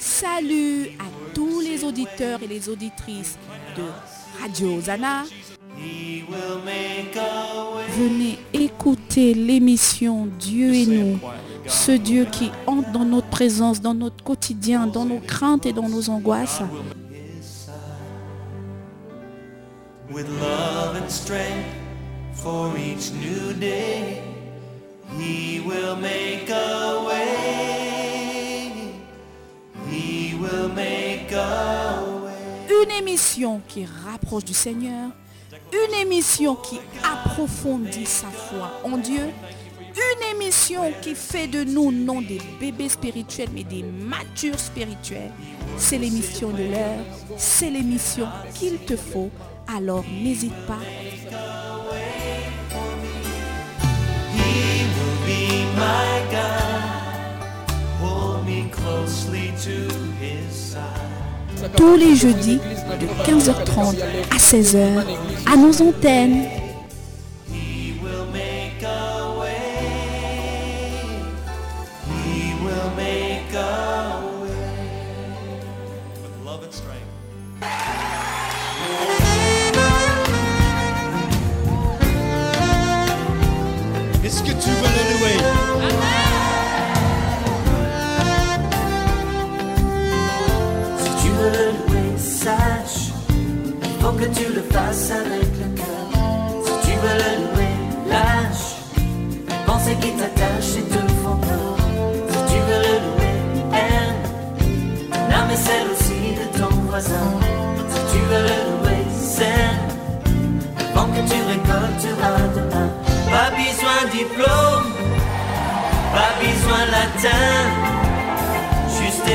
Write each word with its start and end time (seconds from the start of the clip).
Salut 0.00 0.88
à 0.98 1.04
tous 1.32 1.60
les 1.60 1.84
auditeurs 1.84 2.42
et 2.42 2.48
les 2.48 2.68
auditrices 2.68 3.38
de 3.76 3.84
Radio 4.40 4.80
Zana. 4.80 5.22
Venez 7.96 8.40
écouter 8.52 9.32
l'émission 9.32 10.26
Dieu 10.40 10.74
et 10.74 10.86
nous, 10.86 11.20
ce 11.68 11.92
Dieu 11.92 12.24
qui 12.24 12.50
entre 12.66 12.90
dans 12.90 13.04
notre 13.04 13.28
présence, 13.28 13.80
dans 13.80 13.94
notre 13.94 14.24
quotidien, 14.24 14.88
dans 14.88 15.04
nos 15.04 15.20
craintes 15.20 15.66
et 15.66 15.72
dans 15.72 15.88
nos 15.88 16.10
angoisses. 16.10 16.62
With 20.10 20.26
love 20.40 20.96
and 20.96 21.08
strength 21.08 21.68
for 22.32 22.76
each 22.76 23.12
new 23.12 23.52
day, 23.52 24.27
He 25.16 25.60
will 25.60 25.96
make 25.96 26.50
a 26.50 27.04
way. 27.06 28.72
He 29.90 30.34
will 30.34 30.68
make 30.68 31.32
a 31.32 32.04
way. 32.24 32.74
Une 32.84 32.90
émission 32.90 33.60
qui 33.66 33.86
rapproche 34.04 34.44
du 34.44 34.54
Seigneur, 34.54 35.10
une 35.72 35.94
émission 35.94 36.56
qui 36.56 36.78
approfondit 37.02 38.06
sa 38.06 38.28
foi 38.28 38.80
en 38.84 38.98
Dieu, 38.98 39.30
une 39.80 40.36
émission 40.36 40.92
qui 41.00 41.14
fait 41.14 41.48
de 41.48 41.64
nous 41.64 41.90
non 41.90 42.20
des 42.20 42.40
bébés 42.60 42.88
spirituels 42.88 43.48
mais 43.52 43.64
des 43.64 43.82
matures 43.82 44.60
spirituels. 44.60 45.32
C'est 45.76 45.98
l'émission 45.98 46.50
de 46.50 46.64
l'heure, 46.64 47.04
c'est 47.36 47.70
l'émission 47.70 48.28
qu'il 48.54 48.78
te 48.78 48.96
faut 48.96 49.30
alors 49.74 50.04
n'hésite 50.22 50.54
pas. 50.66 50.78
Tous 61.76 61.96
les 61.96 62.14
jeudis 62.14 62.58
de 63.00 63.06
15h30 63.30 63.96
à 64.30 64.36
16h 64.36 65.04
à 65.50 65.56
nos 65.56 65.82
antennes. 65.82 66.57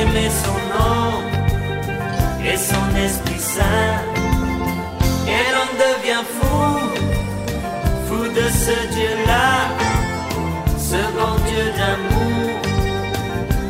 Aimer 0.01 0.29
son 0.43 0.59
nom 0.73 1.21
et 2.43 2.57
son 2.57 2.85
esprit 2.97 3.39
saint. 3.39 3.97
Et 5.27 5.45
l'on 5.53 5.69
devient 5.85 6.25
fou, 6.35 6.63
fou 8.07 8.23
de 8.39 8.47
ce 8.65 8.75
Dieu-là, 8.95 9.49
ce 10.89 10.99
bon 11.17 11.35
Dieu 11.47 11.65
d'amour, 11.77 12.49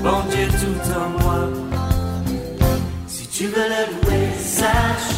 bon 0.02 0.22
Dieu 0.32 0.48
tout 0.62 0.84
en 1.02 1.08
moi. 1.24 1.42
Si 3.08 3.28
tu 3.28 3.46
veux 3.48 3.68
le 3.76 3.84
louer, 3.92 4.28
sache 4.40 5.16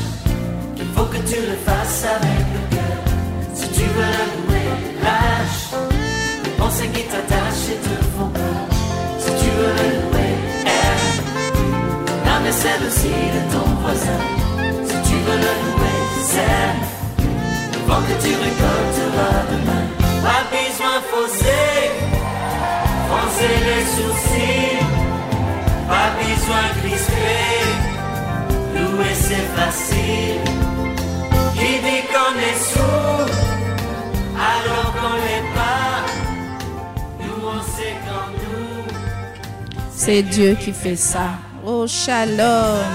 qu'il 0.76 0.88
faut 0.96 1.06
que 1.06 1.18
tu 1.18 1.40
le 1.50 1.56
fasses 1.66 2.06
avec 2.18 2.44
le 2.56 2.76
cœur. 2.76 3.00
Si 3.54 3.68
tu 3.70 3.84
veux 3.96 4.12
le 4.18 4.26
louer, 4.36 4.70
lâche 5.04 5.82
les 6.44 6.52
pensées 6.52 6.90
aime 12.64 12.82
l'âme 12.82 12.88
est 12.88 12.88
celle 12.88 12.88
aussi 12.88 13.16
de 13.36 13.42
ton 13.52 13.70
voisin. 13.82 14.22
Si 14.86 15.10
tu 15.10 15.16
veux 15.16 15.38
le 15.38 15.54
louer, 15.64 15.96
Avant 17.88 18.02
que 18.02 18.14
tu 18.24 18.32
récolteras 18.34 19.42
demain. 19.52 19.86
Pas 20.24 20.44
besoin 20.52 20.96
fausser, 21.12 21.92
froncer 23.08 23.56
les 23.68 23.86
sourcils. 23.96 24.86
Pas 25.88 26.10
besoin 26.20 26.66
crisper, 26.82 27.46
louer 28.76 29.14
c'est 29.14 29.48
facile. 29.56 30.42
Qui 31.54 31.72
dit 31.86 32.04
qu'on 32.12 32.36
est 32.50 32.60
sourd, 32.74 33.30
alors 34.52 34.94
qu'on 34.94 35.16
l'est 35.24 35.48
pas. 35.54 35.96
Nous 37.20 37.48
on 37.48 37.62
sait 37.62 37.96
quand 38.06 38.30
nous. 38.42 38.84
C'est 39.92 40.24
Dieu 40.24 40.58
qui 40.60 40.74
fait 40.74 40.96
ça. 40.96 41.30
Oh, 41.68 41.88
shalom. 41.88 42.86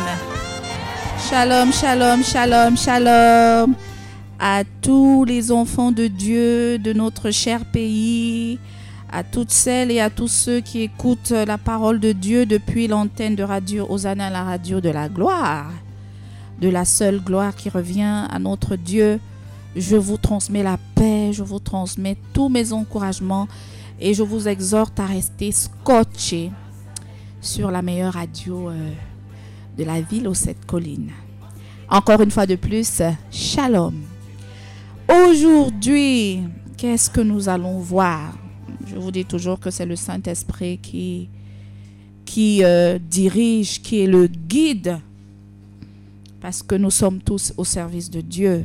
Shalom, 1.29 1.73
shalom, 1.73 2.23
shalom, 2.23 2.77
shalom 2.77 3.75
à 4.39 4.63
tous 4.81 5.25
les 5.25 5.51
enfants 5.51 5.91
de 5.91 6.07
Dieu 6.07 6.79
de 6.79 6.93
notre 6.93 7.33
cher 7.33 7.65
pays, 7.65 8.61
à 9.11 9.25
toutes 9.25 9.51
celles 9.51 9.91
et 9.91 9.99
à 9.99 10.09
tous 10.09 10.29
ceux 10.29 10.61
qui 10.61 10.83
écoutent 10.83 11.33
la 11.33 11.59
parole 11.59 11.99
de 11.99 12.13
Dieu 12.13 12.47
depuis 12.47 12.87
l'antenne 12.87 13.35
de 13.35 13.43
Radio 13.43 13.89
Hosanna, 13.91 14.31
la 14.31 14.45
radio 14.45 14.81
de 14.81 14.91
la 14.91 15.09
gloire, 15.09 15.73
de 16.61 16.69
la 16.69 16.85
seule 16.85 17.19
gloire 17.19 17.57
qui 17.57 17.71
revient 17.71 18.25
à 18.31 18.39
notre 18.39 18.77
Dieu. 18.77 19.19
Je 19.75 19.97
vous 19.97 20.17
transmets 20.17 20.63
la 20.63 20.79
paix, 20.95 21.33
je 21.33 21.43
vous 21.43 21.59
transmets 21.59 22.17
tous 22.33 22.49
mes 22.49 22.73
encouragements 22.73 23.49
et 23.99 24.15
je 24.15 24.23
vous 24.23 24.47
exhorte 24.47 25.01
à 25.01 25.07
rester 25.07 25.51
scotché 25.51 26.53
sur 27.41 27.71
la 27.71 27.83
meilleure 27.83 28.15
radio. 28.15 28.71
Euh, 28.71 28.91
de 29.81 29.85
la 29.85 30.01
ville 30.01 30.29
aux 30.29 30.35
sept 30.35 30.67
collines. 30.67 31.11
Encore 31.89 32.21
une 32.21 32.31
fois 32.31 32.47
de 32.47 32.55
plus, 32.55 33.03
shalom. 33.31 33.95
Aujourd'hui, 35.09 36.41
qu'est-ce 36.77 37.09
que 37.11 37.21
nous 37.23 37.49
allons 37.49 37.79
voir? 37.79 38.37
Je 38.87 38.97
vous 38.97 39.11
dis 39.11 39.25
toujours 39.25 39.59
que 39.59 39.71
c'est 39.71 39.87
le 39.87 39.97
Saint-Esprit 39.97 40.79
qui, 40.79 41.29
qui 42.27 42.63
euh, 42.63 42.99
dirige, 42.99 43.81
qui 43.81 44.01
est 44.01 44.07
le 44.07 44.27
guide, 44.27 44.99
parce 46.41 46.63
que 46.63 46.75
nous 46.75 46.91
sommes 46.91 47.21
tous 47.21 47.53
au 47.57 47.65
service 47.65 48.11
de 48.11 48.21
Dieu. 48.21 48.65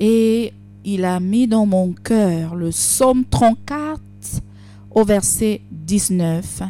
Et 0.00 0.54
il 0.84 1.04
a 1.04 1.20
mis 1.20 1.46
dans 1.46 1.66
mon 1.66 1.92
cœur 1.92 2.54
le 2.54 2.70
psaume 2.70 3.24
34 3.24 4.00
au 4.90 5.04
verset 5.04 5.60
19. 5.70 6.62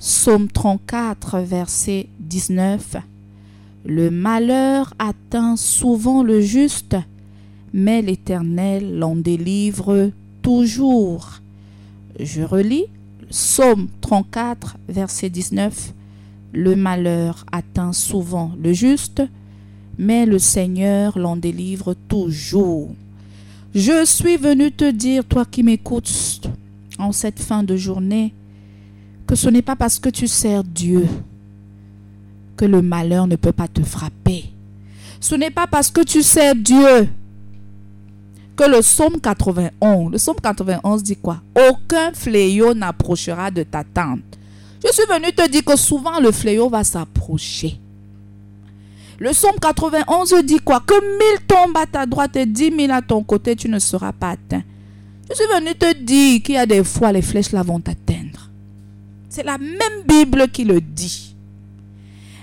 Psaume 0.00 0.48
34, 0.48 1.40
verset 1.40 2.08
19. 2.20 2.96
Le 3.84 4.10
malheur 4.10 4.94
atteint 4.98 5.56
souvent 5.56 6.22
le 6.22 6.40
juste, 6.40 6.96
mais 7.74 8.00
l'Éternel 8.00 8.98
l'en 8.98 9.14
délivre 9.14 10.10
toujours. 10.40 11.42
Je 12.18 12.40
relis 12.40 12.86
Psaume 13.28 13.88
34, 14.00 14.78
verset 14.88 15.28
19. 15.28 15.92
Le 16.54 16.76
malheur 16.76 17.44
atteint 17.52 17.92
souvent 17.92 18.52
le 18.58 18.72
juste, 18.72 19.22
mais 19.98 20.24
le 20.24 20.38
Seigneur 20.38 21.18
l'en 21.18 21.36
délivre 21.36 21.92
toujours. 22.08 22.88
Je 23.74 24.06
suis 24.06 24.38
venu 24.38 24.72
te 24.72 24.90
dire, 24.90 25.26
toi 25.26 25.44
qui 25.44 25.62
m'écoutes 25.62 26.40
en 26.98 27.12
cette 27.12 27.38
fin 27.38 27.62
de 27.62 27.76
journée, 27.76 28.32
que 29.30 29.36
ce 29.36 29.48
n'est 29.48 29.62
pas 29.62 29.76
parce 29.76 30.00
que 30.00 30.08
tu 30.08 30.26
sers 30.26 30.64
Dieu 30.64 31.06
que 32.56 32.64
le 32.64 32.82
malheur 32.82 33.28
ne 33.28 33.36
peut 33.36 33.52
pas 33.52 33.68
te 33.68 33.80
frapper. 33.80 34.46
Ce 35.20 35.36
n'est 35.36 35.52
pas 35.52 35.68
parce 35.68 35.88
que 35.88 36.00
tu 36.00 36.24
sers 36.24 36.56
Dieu 36.56 37.08
que 38.56 38.64
le 38.68 38.80
psaume 38.80 39.20
91, 39.20 40.10
le 40.10 40.18
psaume 40.18 40.34
91 40.42 41.04
dit 41.04 41.14
quoi? 41.14 41.42
Aucun 41.54 42.12
fléau 42.12 42.74
n'approchera 42.74 43.52
de 43.52 43.62
ta 43.62 43.84
tente. 43.84 44.18
Je 44.84 44.92
suis 44.92 45.06
venu 45.08 45.32
te 45.32 45.48
dire 45.48 45.64
que 45.64 45.76
souvent 45.76 46.18
le 46.18 46.32
fléau 46.32 46.68
va 46.68 46.82
s'approcher. 46.82 47.78
Le 49.20 49.30
psaume 49.30 49.60
91 49.62 50.34
dit 50.42 50.58
quoi? 50.58 50.80
Que 50.80 51.00
mille 51.00 51.46
tombent 51.46 51.76
à 51.76 51.86
ta 51.86 52.04
droite 52.04 52.34
et 52.34 52.46
dix 52.46 52.72
mille 52.72 52.90
à 52.90 53.00
ton 53.00 53.22
côté, 53.22 53.54
tu 53.54 53.68
ne 53.68 53.78
seras 53.78 54.10
pas 54.10 54.30
atteint. 54.30 54.64
Je 55.30 55.36
suis 55.36 55.46
venu 55.54 55.72
te 55.76 55.94
dire 56.02 56.42
qu'il 56.42 56.56
y 56.56 56.58
a 56.58 56.66
des 56.66 56.82
fois 56.82 57.12
les 57.12 57.22
flèches 57.22 57.52
là 57.52 57.62
vont 57.62 57.78
t'atteindre. 57.78 58.19
C'est 59.30 59.44
la 59.44 59.58
même 59.58 60.04
Bible 60.06 60.48
qui 60.48 60.64
le 60.64 60.80
dit. 60.80 61.36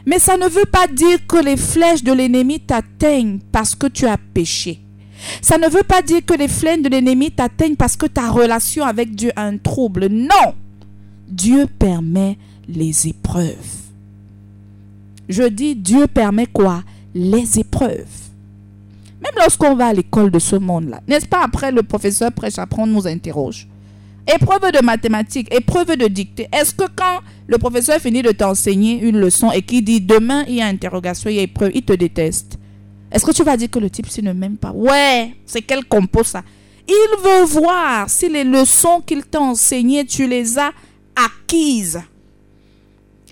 Mais 0.05 0.19
ça 0.19 0.37
ne 0.37 0.47
veut 0.47 0.65
pas 0.71 0.87
dire 0.87 1.19
que 1.27 1.43
les 1.43 1.57
flèches 1.57 2.01
de 2.01 2.13
l'ennemi 2.13 2.61
t'atteignent 2.61 3.39
parce 3.51 3.75
que 3.75 3.87
tu 3.87 4.07
as 4.07 4.17
péché. 4.33 4.79
Ça 5.41 5.57
ne 5.57 5.67
veut 5.67 5.83
pas 5.83 6.01
dire 6.01 6.25
que 6.25 6.33
les 6.33 6.47
flèches 6.47 6.81
de 6.81 6.87
l'ennemi 6.87 7.29
t'atteignent 7.29 7.75
parce 7.75 7.97
que 7.97 8.05
ta 8.05 8.31
relation 8.31 8.85
avec 8.85 9.13
Dieu 9.13 9.31
a 9.35 9.43
un 9.43 9.57
trouble. 9.57 10.07
Non. 10.07 10.55
Dieu 11.27 11.67
permet 11.77 12.37
les 12.69 13.09
épreuves. 13.09 13.55
Je 15.27 15.43
dis 15.43 15.75
Dieu 15.75 16.07
permet 16.07 16.45
quoi? 16.45 16.83
Les 17.13 17.59
épreuves. 17.59 18.07
Même 19.21 19.33
lorsqu'on 19.35 19.75
va 19.75 19.87
à 19.87 19.93
l'école 19.93 20.31
de 20.31 20.39
ce 20.39 20.55
monde-là, 20.55 21.01
n'est-ce 21.05 21.25
pas? 21.25 21.43
Après 21.43 21.69
le 21.69 21.83
professeur 21.83 22.31
prêche 22.31 22.59
après 22.59 22.81
on 22.81 22.87
nous 22.87 23.07
interroge 23.07 23.67
Épreuve 24.27 24.71
de 24.73 24.83
mathématiques, 24.83 25.47
épreuve 25.53 25.95
de 25.95 26.07
dictée. 26.07 26.49
Est-ce 26.51 26.73
que 26.73 26.83
quand 26.95 27.21
le 27.47 27.57
professeur 27.57 27.99
finit 27.99 28.21
de 28.21 28.31
t'enseigner 28.31 28.99
une 28.99 29.17
leçon 29.19 29.51
et 29.51 29.61
qu'il 29.61 29.85
dit 29.85 30.01
demain 30.01 30.43
il 30.49 30.55
y 30.55 30.61
a 30.61 30.65
interrogation, 30.65 31.29
il 31.29 31.37
y 31.37 31.39
a 31.39 31.43
épreuve, 31.43 31.71
il 31.73 31.83
te 31.83 31.93
déteste 31.93 32.57
Est-ce 33.09 33.25
que 33.25 33.31
tu 33.31 33.43
vas 33.43 33.55
dire 33.55 33.69
que 33.71 33.79
le 33.79 33.89
type 33.89 34.09
s'il 34.09 34.25
ne 34.25 34.33
m'aime 34.33 34.57
pas? 34.57 34.71
Ouais, 34.71 35.33
c'est 35.45 35.61
quel 35.61 35.85
compo 35.85 36.25
ça? 36.25 36.43
Il 36.89 37.23
veut 37.23 37.45
voir 37.45 38.09
si 38.09 38.27
les 38.27 38.43
leçons 38.43 39.01
qu'il 39.05 39.23
t'a 39.23 39.39
enseignées, 39.39 40.05
tu 40.05 40.27
les 40.27 40.57
as 40.57 40.71
acquises. 41.15 42.01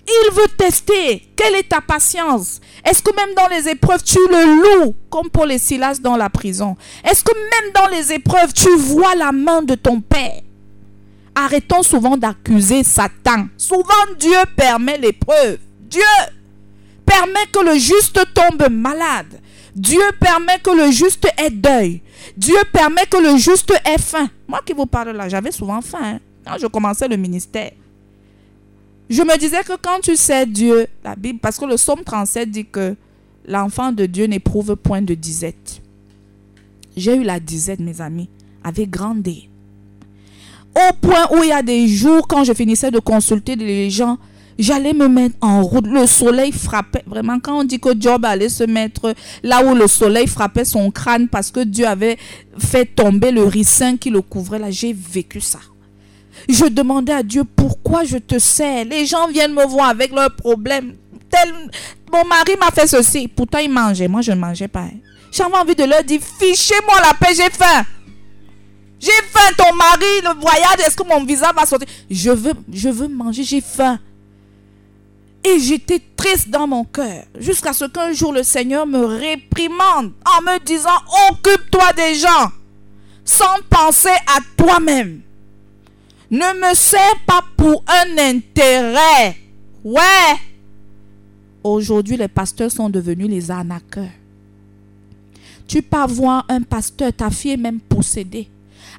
Il 0.08 0.34
veut 0.34 0.48
tester. 0.56 1.28
Quelle 1.34 1.56
est 1.56 1.68
ta 1.68 1.80
patience 1.80 2.60
Est-ce 2.84 3.02
que 3.02 3.14
même 3.14 3.34
dans 3.34 3.48
les 3.48 3.68
épreuves, 3.68 4.02
tu 4.02 4.18
le 4.30 4.84
loues 4.84 4.94
comme 5.10 5.28
pour 5.28 5.44
les 5.44 5.58
Silas 5.58 5.98
dans 6.00 6.16
la 6.16 6.30
prison? 6.30 6.76
Est-ce 7.04 7.24
que 7.24 7.32
même 7.34 7.72
dans 7.74 7.94
les 7.94 8.12
épreuves, 8.12 8.52
tu 8.52 8.74
vois 8.76 9.14
la 9.14 9.32
main 9.32 9.62
de 9.62 9.74
ton 9.74 10.00
Père? 10.00 10.42
Arrêtons 11.38 11.82
souvent 11.82 12.16
d'accuser 12.16 12.82
Satan. 12.82 13.48
Souvent, 13.58 13.92
Dieu 14.18 14.38
permet 14.56 14.96
l'épreuve. 14.96 15.58
Dieu 15.82 16.00
permet 17.04 17.46
que 17.52 17.58
le 17.62 17.78
juste 17.78 18.18
tombe 18.32 18.68
malade. 18.70 19.38
Dieu 19.74 20.00
permet 20.18 20.58
que 20.60 20.70
le 20.70 20.90
juste 20.90 21.28
ait 21.36 21.50
deuil. 21.50 22.00
Dieu 22.38 22.56
permet 22.72 23.04
que 23.04 23.18
le 23.18 23.36
juste 23.36 23.70
ait 23.84 23.98
faim. 23.98 24.30
Moi 24.48 24.62
qui 24.64 24.72
vous 24.72 24.86
parle 24.86 25.10
là, 25.10 25.28
j'avais 25.28 25.52
souvent 25.52 25.82
faim 25.82 25.98
hein, 26.02 26.20
quand 26.46 26.56
je 26.58 26.66
commençais 26.66 27.06
le 27.06 27.18
ministère. 27.18 27.72
Je 29.10 29.22
me 29.22 29.38
disais 29.38 29.62
que 29.62 29.76
quand 29.76 30.00
tu 30.00 30.16
sais 30.16 30.46
Dieu, 30.46 30.86
la 31.04 31.14
Bible, 31.14 31.38
parce 31.38 31.58
que 31.58 31.66
le 31.66 31.76
psaume 31.76 32.02
37 32.02 32.50
dit 32.50 32.64
que 32.64 32.96
l'enfant 33.46 33.92
de 33.92 34.06
Dieu 34.06 34.24
n'éprouve 34.24 34.74
point 34.74 35.02
de 35.02 35.12
disette. 35.12 35.82
J'ai 36.96 37.14
eu 37.14 37.22
la 37.22 37.38
disette, 37.38 37.80
mes 37.80 38.00
amis, 38.00 38.30
avec 38.64 38.88
grandi. 38.88 39.50
Au 40.76 40.92
point 41.00 41.26
où 41.32 41.42
il 41.42 41.48
y 41.48 41.52
a 41.52 41.62
des 41.62 41.88
jours, 41.88 42.28
quand 42.28 42.44
je 42.44 42.52
finissais 42.52 42.90
de 42.90 42.98
consulter 42.98 43.56
les 43.56 43.88
gens, 43.88 44.18
j'allais 44.58 44.92
me 44.92 45.08
mettre 45.08 45.36
en 45.40 45.62
route. 45.62 45.86
Le 45.86 46.06
soleil 46.06 46.52
frappait. 46.52 47.02
Vraiment, 47.06 47.40
quand 47.40 47.60
on 47.60 47.64
dit 47.64 47.80
que 47.80 47.98
Job 47.98 48.26
allait 48.26 48.50
se 48.50 48.64
mettre 48.64 49.14
là 49.42 49.64
où 49.64 49.74
le 49.74 49.86
soleil 49.86 50.26
frappait 50.26 50.66
son 50.66 50.90
crâne 50.90 51.28
parce 51.28 51.50
que 51.50 51.60
Dieu 51.60 51.86
avait 51.86 52.18
fait 52.58 52.84
tomber 52.84 53.30
le 53.30 53.44
ricin 53.44 53.96
qui 53.96 54.10
le 54.10 54.20
couvrait, 54.20 54.58
là, 54.58 54.70
j'ai 54.70 54.92
vécu 54.92 55.40
ça. 55.40 55.60
Je 56.46 56.66
demandais 56.66 57.14
à 57.14 57.22
Dieu 57.22 57.44
pourquoi 57.44 58.04
je 58.04 58.18
te 58.18 58.38
sers? 58.38 58.84
Les 58.84 59.06
gens 59.06 59.28
viennent 59.28 59.54
me 59.54 59.64
voir 59.64 59.88
avec 59.88 60.12
leurs 60.12 60.34
problèmes. 60.36 60.94
Tel, 61.30 61.50
mon 62.12 62.24
mari 62.28 62.52
m'a 62.60 62.70
fait 62.70 62.86
ceci. 62.86 63.28
Pourtant, 63.28 63.58
il 63.58 63.70
mangeait. 63.70 64.08
Moi, 64.08 64.20
je 64.20 64.32
ne 64.32 64.36
mangeais 64.36 64.68
pas. 64.68 64.84
J'avais 65.32 65.56
envie 65.56 65.74
de 65.74 65.84
leur 65.84 66.04
dire 66.04 66.20
fichez-moi 66.20 66.96
la 67.02 67.14
paix, 67.14 67.34
j'ai 67.34 67.50
faim. 67.50 67.84
J'ai 68.98 69.10
faim, 69.30 69.52
ton 69.56 69.74
mari, 69.74 70.20
le 70.22 70.40
voyage, 70.40 70.80
est-ce 70.86 70.96
que 70.96 71.06
mon 71.06 71.24
visa 71.24 71.52
va 71.52 71.66
sortir? 71.66 71.88
Je 72.10 72.30
veux, 72.30 72.54
je 72.72 72.88
veux 72.88 73.08
manger, 73.08 73.44
j'ai 73.44 73.60
faim. 73.60 73.98
Et 75.44 75.60
j'étais 75.60 76.00
triste 76.16 76.48
dans 76.48 76.66
mon 76.66 76.84
cœur. 76.84 77.24
Jusqu'à 77.38 77.72
ce 77.72 77.84
qu'un 77.84 78.12
jour 78.12 78.32
le 78.32 78.42
Seigneur 78.42 78.86
me 78.86 79.04
réprimande 79.04 80.12
en 80.24 80.42
me 80.42 80.58
disant 80.64 80.96
Occupe-toi 81.30 81.92
des 81.92 82.14
gens 82.14 82.50
sans 83.24 83.58
penser 83.68 84.16
à 84.26 84.38
toi-même 84.56 85.20
ne 86.30 86.68
me 86.70 86.74
sert 86.74 87.20
pas 87.26 87.42
pour 87.56 87.84
un 87.86 88.18
intérêt. 88.18 89.36
Ouais. 89.84 90.02
Aujourd'hui, 91.62 92.16
les 92.16 92.28
pasteurs 92.28 92.70
sont 92.70 92.88
devenus 92.88 93.28
les 93.28 93.50
arnaqueurs. 93.50 94.10
Tu 95.68 95.82
peux 95.82 96.06
voir 96.08 96.44
un 96.48 96.62
pasteur, 96.62 97.12
ta 97.12 97.30
fille 97.30 97.52
est 97.52 97.56
même 97.56 97.80
possédée. 97.80 98.48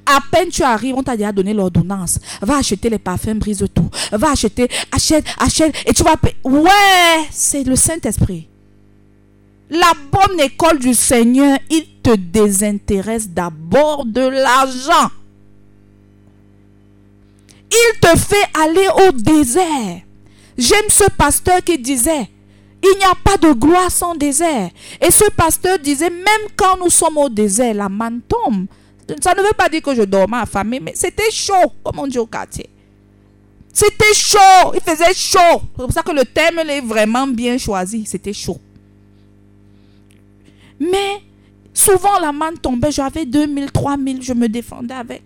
À 0.08 0.20
peine 0.32 0.50
tu 0.50 0.64
arrives, 0.64 0.96
on 0.96 1.04
t'a 1.04 1.18
déjà 1.18 1.32
donné 1.32 1.54
l'ordonnance. 1.54 2.20
Va 2.42 2.58
acheter 2.58 2.90
les 2.90 3.00
parfums, 3.00 3.36
brise 3.36 3.66
tout. 3.74 3.90
Va 4.12 4.32
acheter, 4.32 4.68
achète, 4.92 5.26
achète, 5.38 5.76
et 5.86 5.94
tu 5.94 6.04
vas 6.04 6.18
payer. 6.18 6.36
Ouais, 6.44 7.28
c'est 7.30 7.64
le 7.64 7.76
Saint-Esprit. 7.76 8.48
La 9.70 9.92
bonne 10.12 10.40
école 10.40 10.80
du 10.80 10.94
Seigneur, 10.94 11.60
il 11.70 11.86
te 12.02 12.16
désintéresse 12.16 13.30
d'abord 13.30 14.06
de 14.06 14.22
l'argent 14.22 15.12
il 17.72 18.00
te 18.00 18.18
fait 18.18 18.48
aller 18.54 18.88
au 19.08 19.12
désert. 19.12 20.02
J'aime 20.58 20.90
ce 20.90 21.10
pasteur 21.12 21.64
qui 21.64 21.78
disait, 21.78 22.30
il 22.84 22.98
n'y 22.98 23.06
a 23.06 23.16
pas 23.24 23.38
de 23.38 23.54
gloire 23.54 23.92
sans 23.92 24.16
désert. 24.16 24.70
Et 25.02 25.12
ce 25.12 25.30
pasteur 25.32 25.78
disait, 25.80 26.10
même 26.10 26.50
quand 26.56 26.78
nous 26.78 26.90
sommes 26.90 27.18
au 27.18 27.30
désert, 27.30 27.74
la 27.74 27.90
manne 27.90 28.22
tombe. 28.22 28.66
Ça 29.22 29.34
ne 29.34 29.42
veut 29.42 29.54
pas 29.58 29.70
dire 29.70 29.82
que 29.82 29.96
je 29.96 30.02
dormais 30.04 30.38
affamé, 30.38 30.80
mais 30.80 30.94
c'était 30.96 31.32
chaud, 31.32 31.74
comme 31.84 32.00
on 32.00 32.08
dit 32.08 32.20
au 32.20 32.26
quartier. 32.26 32.70
C'était 33.72 34.14
chaud, 34.14 34.74
il 34.74 34.82
faisait 34.82 35.14
chaud. 35.14 35.62
C'est 35.76 35.84
pour 35.84 35.92
ça 35.94 36.02
que 36.02 36.12
le 36.12 36.26
thème 36.26 36.60
est 36.60 36.82
vraiment 36.82 37.28
bien 37.28 37.58
choisi. 37.58 38.06
C'était 38.06 38.34
chaud. 38.34 38.60
Mais 40.80 41.22
souvent 41.74 42.20
la 42.20 42.32
manne 42.32 42.58
tombait, 42.58 42.92
j'avais 42.92 43.26
2000, 43.26 43.72
3000, 43.72 44.22
je 44.22 44.34
me 44.34 44.50
défendais 44.50 44.94
avec. 44.94 45.22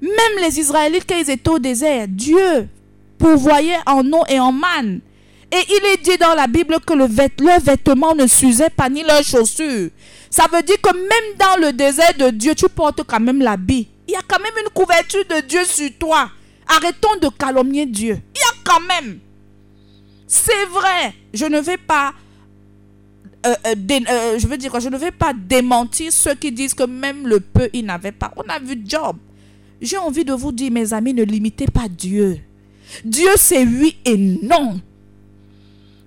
Même 0.00 0.44
les 0.44 0.58
Israélites, 0.58 1.04
quand 1.08 1.18
ils 1.18 1.30
étaient 1.30 1.48
au 1.48 1.58
désert, 1.58 2.06
Dieu 2.08 2.68
pourvoyait 3.18 3.78
en 3.86 4.04
eau 4.12 4.24
et 4.28 4.38
en 4.38 4.52
manne. 4.52 5.00
Et 5.50 5.64
il 5.68 5.86
est 5.92 6.02
dit 6.02 6.18
dans 6.18 6.34
la 6.34 6.46
Bible 6.46 6.78
que 6.86 6.92
le 6.92 7.06
leurs 7.44 7.60
vêtements 7.60 8.14
ne 8.14 8.26
s'usaient 8.26 8.70
pas 8.70 8.88
ni 8.88 9.02
leurs 9.02 9.24
chaussures. 9.24 9.90
Ça 10.30 10.46
veut 10.52 10.62
dire 10.62 10.80
que 10.80 10.94
même 10.94 11.36
dans 11.38 11.66
le 11.66 11.72
désert 11.72 12.14
de 12.18 12.30
Dieu, 12.30 12.54
tu 12.54 12.68
portes 12.68 13.02
quand 13.04 13.20
même 13.20 13.40
l'habit. 13.40 13.88
Il 14.06 14.12
y 14.12 14.16
a 14.16 14.22
quand 14.26 14.42
même 14.42 14.52
une 14.64 14.70
couverture 14.70 15.24
de 15.28 15.46
Dieu 15.46 15.64
sur 15.64 15.90
toi. 15.98 16.30
Arrêtons 16.66 17.16
de 17.20 17.28
calomnier 17.28 17.86
Dieu. 17.86 18.18
Il 18.34 18.38
y 18.38 18.42
a 18.42 18.62
quand 18.64 18.80
même. 18.80 19.18
C'est 20.26 20.66
vrai. 20.66 21.14
Je 21.32 21.46
ne 21.46 21.60
vais 21.60 21.78
pas 21.78 22.12
euh, 23.46 23.54
euh, 23.68 23.74
euh, 24.10 24.38
je 24.38 24.46
veux 24.48 24.58
dire 24.58 24.78
je 24.80 24.88
ne 24.88 24.98
vais 24.98 25.12
pas 25.12 25.32
démentir 25.32 26.12
ceux 26.12 26.34
qui 26.34 26.50
disent 26.50 26.74
que 26.74 26.82
même 26.82 27.26
le 27.26 27.40
peu, 27.40 27.68
il 27.72 27.84
n'avait 27.86 28.12
pas. 28.12 28.32
On 28.36 28.42
a 28.48 28.58
vu 28.58 28.80
Job. 28.84 29.16
J'ai 29.80 29.96
envie 29.96 30.24
de 30.24 30.32
vous 30.32 30.50
dire, 30.50 30.72
mes 30.72 30.92
amis, 30.92 31.14
ne 31.14 31.22
limitez 31.22 31.66
pas 31.66 31.88
Dieu. 31.88 32.40
Dieu, 33.04 33.28
c'est 33.36 33.64
oui 33.64 33.96
et 34.04 34.16
non. 34.16 34.80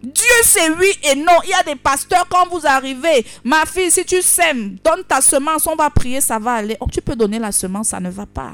Dieu, 0.01 0.35
c'est 0.43 0.69
oui 0.71 0.91
et 1.03 1.15
non. 1.15 1.37
Il 1.43 1.49
y 1.49 1.53
a 1.53 1.63
des 1.63 1.75
pasteurs, 1.75 2.27
quand 2.27 2.47
vous 2.49 2.65
arrivez, 2.65 3.25
ma 3.43 3.65
fille, 3.65 3.91
si 3.91 4.03
tu 4.03 4.21
sèmes, 4.21 4.77
donne 4.83 5.03
ta 5.07 5.21
semence, 5.21 5.67
on 5.67 5.75
va 5.75 5.89
prier, 5.89 6.21
ça 6.21 6.39
va 6.39 6.53
aller. 6.53 6.75
Oh, 6.79 6.87
tu 6.91 7.01
peux 7.01 7.15
donner 7.15 7.37
la 7.37 7.51
semence, 7.51 7.89
ça 7.89 7.99
ne 7.99 8.09
va 8.09 8.25
pas. 8.25 8.53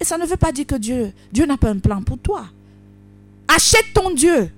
Et 0.00 0.04
ça 0.04 0.18
ne 0.18 0.26
veut 0.26 0.36
pas 0.36 0.52
dire 0.52 0.66
que 0.66 0.74
Dieu, 0.74 1.12
Dieu 1.32 1.46
n'a 1.46 1.56
pas 1.56 1.70
un 1.70 1.78
plan 1.78 2.02
pour 2.02 2.18
toi. 2.18 2.46
Achète 3.48 3.92
ton 3.94 4.10
Dieu. 4.10 4.50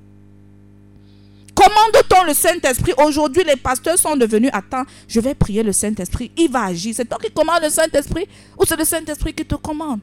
Commande-t-on 1.55 2.25
le 2.25 2.35
Saint-Esprit 2.35 2.93
Aujourd'hui, 3.05 3.43
les 3.45 3.57
pasteurs 3.57 3.99
sont 3.99 4.17
devenus, 4.17 4.51
attends, 4.53 4.85
je 5.09 5.21
vais 5.21 5.35
prier 5.35 5.63
le 5.63 5.73
Saint-Esprit, 5.73 6.31
il 6.37 6.51
va 6.51 6.65
agir. 6.67 6.95
C'est 6.97 7.05
toi 7.05 7.19
qui 7.23 7.31
commandes 7.31 7.63
le 7.63 7.69
Saint-Esprit 7.69 8.27
ou 8.57 8.65
c'est 8.65 8.77
le 8.77 8.85
Saint-Esprit 8.85 9.35
qui 9.35 9.45
te 9.45 9.57
commande? 9.57 10.01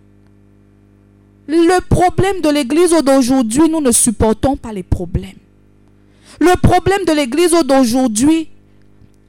Le 1.47 1.79
problème 1.79 2.41
de 2.41 2.49
l'église 2.49 2.91
d'aujourd'hui, 2.91 3.69
nous 3.69 3.81
ne 3.81 3.91
supportons 3.91 4.57
pas 4.57 4.73
les 4.73 4.83
problèmes. 4.83 5.37
Le 6.39 6.55
problème 6.61 7.05
de 7.05 7.13
l'église 7.13 7.51
d'aujourd'hui, 7.65 8.49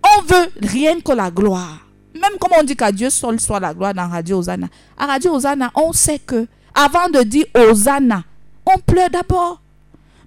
on 0.02 0.22
veut 0.22 0.50
rien 0.62 1.00
que 1.00 1.12
la 1.12 1.30
gloire. 1.30 1.86
Même 2.14 2.38
comme 2.40 2.52
on 2.58 2.62
dit 2.62 2.76
qu'à 2.76 2.92
Dieu 2.92 3.10
seul 3.10 3.38
soit 3.40 3.60
la 3.60 3.75
gloire 3.75 3.94
dans 3.94 4.08
Radio 4.08 4.38
Hosanna. 4.38 4.68
À 4.96 5.06
Radio 5.06 5.34
Hosanna, 5.34 5.70
on 5.75 5.92
sait 5.92 6.18
que 6.18 6.46
avant 6.75 7.08
de 7.08 7.22
dire 7.22 7.46
Hosanna, 7.54 8.25
on 8.64 8.78
pleure 8.78 9.10
d'abord. 9.10 9.60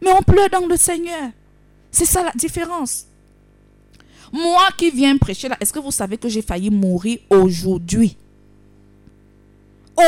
Mais 0.01 0.11
on 0.11 0.21
pleure 0.21 0.49
dans 0.49 0.65
le 0.65 0.77
Seigneur. 0.77 1.31
C'est 1.91 2.05
ça 2.05 2.23
la 2.23 2.31
différence. 2.31 3.05
Moi 4.31 4.69
qui 4.77 4.91
viens 4.91 5.17
prêcher 5.17 5.49
là, 5.49 5.57
est-ce 5.59 5.73
que 5.73 5.79
vous 5.79 5.91
savez 5.91 6.17
que 6.17 6.29
j'ai 6.29 6.41
failli 6.41 6.69
mourir 6.69 7.19
aujourd'hui? 7.29 8.15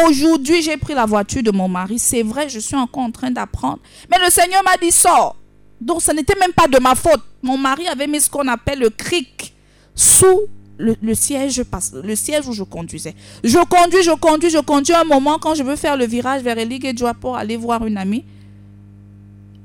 Aujourd'hui, 0.05 0.61
j'ai 0.61 0.77
pris 0.77 0.93
la 0.93 1.05
voiture 1.05 1.43
de 1.43 1.51
mon 1.51 1.67
mari. 1.67 1.99
C'est 1.99 2.23
vrai, 2.23 2.47
je 2.47 2.59
suis 2.59 2.75
encore 2.75 3.03
en 3.03 3.11
train 3.11 3.31
d'apprendre. 3.31 3.79
Mais 4.09 4.17
le 4.23 4.29
Seigneur 4.29 4.63
m'a 4.63 4.77
dit 4.77 4.91
sors. 4.91 5.35
Donc, 5.81 6.01
ce 6.01 6.11
n'était 6.11 6.37
même 6.39 6.53
pas 6.53 6.67
de 6.67 6.79
ma 6.79 6.93
faute. 6.95 7.21
Mon 7.41 7.57
mari 7.57 7.87
avait 7.87 8.07
mis 8.07 8.21
ce 8.21 8.29
qu'on 8.29 8.47
appelle 8.47 8.79
le 8.79 8.89
cric 8.91 9.53
sous 9.95 10.41
le, 10.77 11.13
siège 11.13 11.63
le 12.03 12.15
siège 12.15 12.47
où 12.47 12.53
je 12.53 12.63
conduisais. 12.63 13.15
Je 13.43 13.57
conduis, 13.57 14.03
je 14.03 14.11
conduis, 14.11 14.49
je 14.49 14.59
conduis. 14.59 14.93
Un 14.93 15.03
moment, 15.03 15.37
quand 15.39 15.55
je 15.55 15.63
veux 15.63 15.75
faire 15.75 15.97
le 15.97 16.05
virage 16.05 16.41
vers 16.43 16.57
Eligue 16.57 16.95
pour 17.19 17.35
aller 17.35 17.57
voir 17.57 17.85
une 17.85 17.97
amie, 17.97 18.23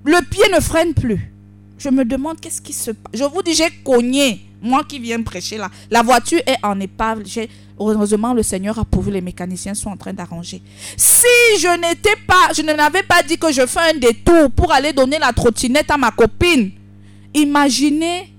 le 0.04 0.18
pied 0.28 0.44
ne 0.54 0.60
freine 0.60 0.94
plus. 0.94 1.32
Je 1.78 1.90
me 1.90 2.04
demande 2.04 2.40
qu'est-ce 2.40 2.62
qui 2.62 2.72
se 2.72 2.92
passe. 2.92 3.12
Je 3.14 3.24
vous 3.24 3.42
dis, 3.42 3.54
j'ai 3.54 3.68
cogné. 3.84 4.40
Moi 4.66 4.82
qui 4.84 4.98
viens 4.98 5.22
prêcher 5.22 5.56
là. 5.56 5.70
La 5.90 6.02
voiture 6.02 6.40
est 6.46 6.56
en 6.62 6.78
épave. 6.80 7.22
Heureusement, 7.78 8.34
le 8.34 8.42
Seigneur 8.42 8.78
a 8.78 8.84
pourvu. 8.84 9.12
Les 9.12 9.20
mécaniciens 9.20 9.74
sont 9.74 9.90
en 9.90 9.96
train 9.96 10.12
d'arranger. 10.12 10.60
Si 10.96 11.60
je 11.60 11.68
n'étais 11.80 12.16
pas, 12.26 12.52
je 12.54 12.62
ne 12.62 12.72
n'avais 12.72 13.04
pas 13.04 13.22
dit 13.22 13.38
que 13.38 13.52
je 13.52 13.64
fais 13.66 13.94
un 13.94 13.98
détour 13.98 14.50
pour 14.50 14.72
aller 14.72 14.92
donner 14.92 15.18
la 15.18 15.32
trottinette 15.32 15.90
à 15.90 15.96
ma 15.96 16.10
copine. 16.10 16.72
Imaginez 17.32 18.32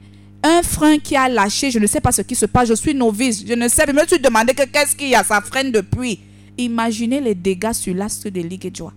un 0.43 0.62
frein 0.63 0.98
qui 1.00 1.15
a 1.15 1.29
lâché. 1.29 1.72
Je 1.72 1.79
ne 1.79 1.88
sais 1.88 2.01
pas 2.01 2.12
ce 2.12 2.22
qui 2.22 2.36
se 2.36 2.46
passe. 2.46 2.67
Je 2.67 2.74
suis 2.74 2.93
novice. 2.93 3.46
Je 3.48 3.53
ne 3.53 3.67
sais. 3.69 3.86
Je 3.88 3.93
me 3.93 4.05
suis 4.05 4.19
demandé 4.19 4.53
que 4.53 4.63
qu'est-ce 4.65 4.96
qu'il 4.96 5.10
y 5.10 5.15
a. 5.15 5.24
Ça 5.24 5.39
freine 5.39 5.72
depuis. 5.72 6.19
Imaginez 6.57 7.22
les 7.22 7.36
dégâts 7.36 7.74
sur 7.74 7.96
l'astre 7.96 8.29
des 8.29 8.43
ligues 8.43 8.65
et 8.65 8.74
joie. 8.75 8.93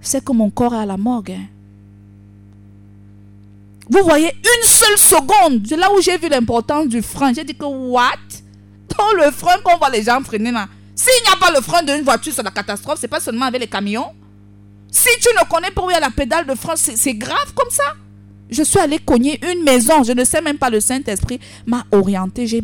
C'est 0.00 0.22
que 0.22 0.32
mon 0.32 0.50
corps 0.50 0.74
est 0.74 0.78
à 0.78 0.86
la 0.86 0.96
morgue. 0.96 1.32
Hein. 1.32 1.46
Vous 3.88 4.02
voyez, 4.02 4.28
une 4.28 4.68
seule 4.68 4.98
seconde, 4.98 5.64
c'est 5.68 5.76
là 5.76 5.88
où 5.92 6.00
j'ai 6.00 6.18
vu 6.18 6.28
l'importance 6.28 6.88
du 6.88 7.02
frein. 7.02 7.32
J'ai 7.32 7.44
dit 7.44 7.54
que, 7.54 7.64
what? 7.64 8.10
Dans 8.96 9.24
le 9.24 9.30
frein 9.30 9.56
qu'on 9.62 9.76
voit 9.78 9.90
les 9.90 10.02
gens 10.02 10.20
freiner 10.22 10.50
là. 10.50 10.66
S'il 10.94 11.22
n'y 11.22 11.28
a 11.32 11.36
pas 11.36 11.52
le 11.54 11.60
frein 11.60 11.82
d'une 11.82 12.02
voiture, 12.02 12.32
c'est 12.34 12.42
la 12.42 12.50
catastrophe. 12.50 12.98
C'est 13.00 13.08
pas 13.08 13.20
seulement 13.20 13.46
avec 13.46 13.60
les 13.60 13.66
camions. 13.66 14.12
Si 14.90 15.08
tu 15.20 15.28
ne 15.38 15.48
connais 15.48 15.70
pas 15.70 15.82
où 15.84 15.90
il 15.90 15.92
y 15.92 15.96
a 15.96 16.00
la 16.00 16.10
pédale 16.10 16.46
de 16.46 16.54
frein, 16.54 16.74
c'est 16.76 17.14
grave 17.14 17.52
comme 17.54 17.70
ça. 17.70 17.94
Je 18.48 18.62
suis 18.62 18.78
allé 18.78 18.98
cogner 18.98 19.38
une 19.52 19.62
maison. 19.62 20.02
Je 20.02 20.12
ne 20.12 20.24
sais 20.24 20.40
même 20.40 20.56
pas, 20.56 20.70
le 20.70 20.80
Saint-Esprit 20.80 21.38
m'a 21.66 21.84
orienté. 21.92 22.46
J'ai 22.46 22.62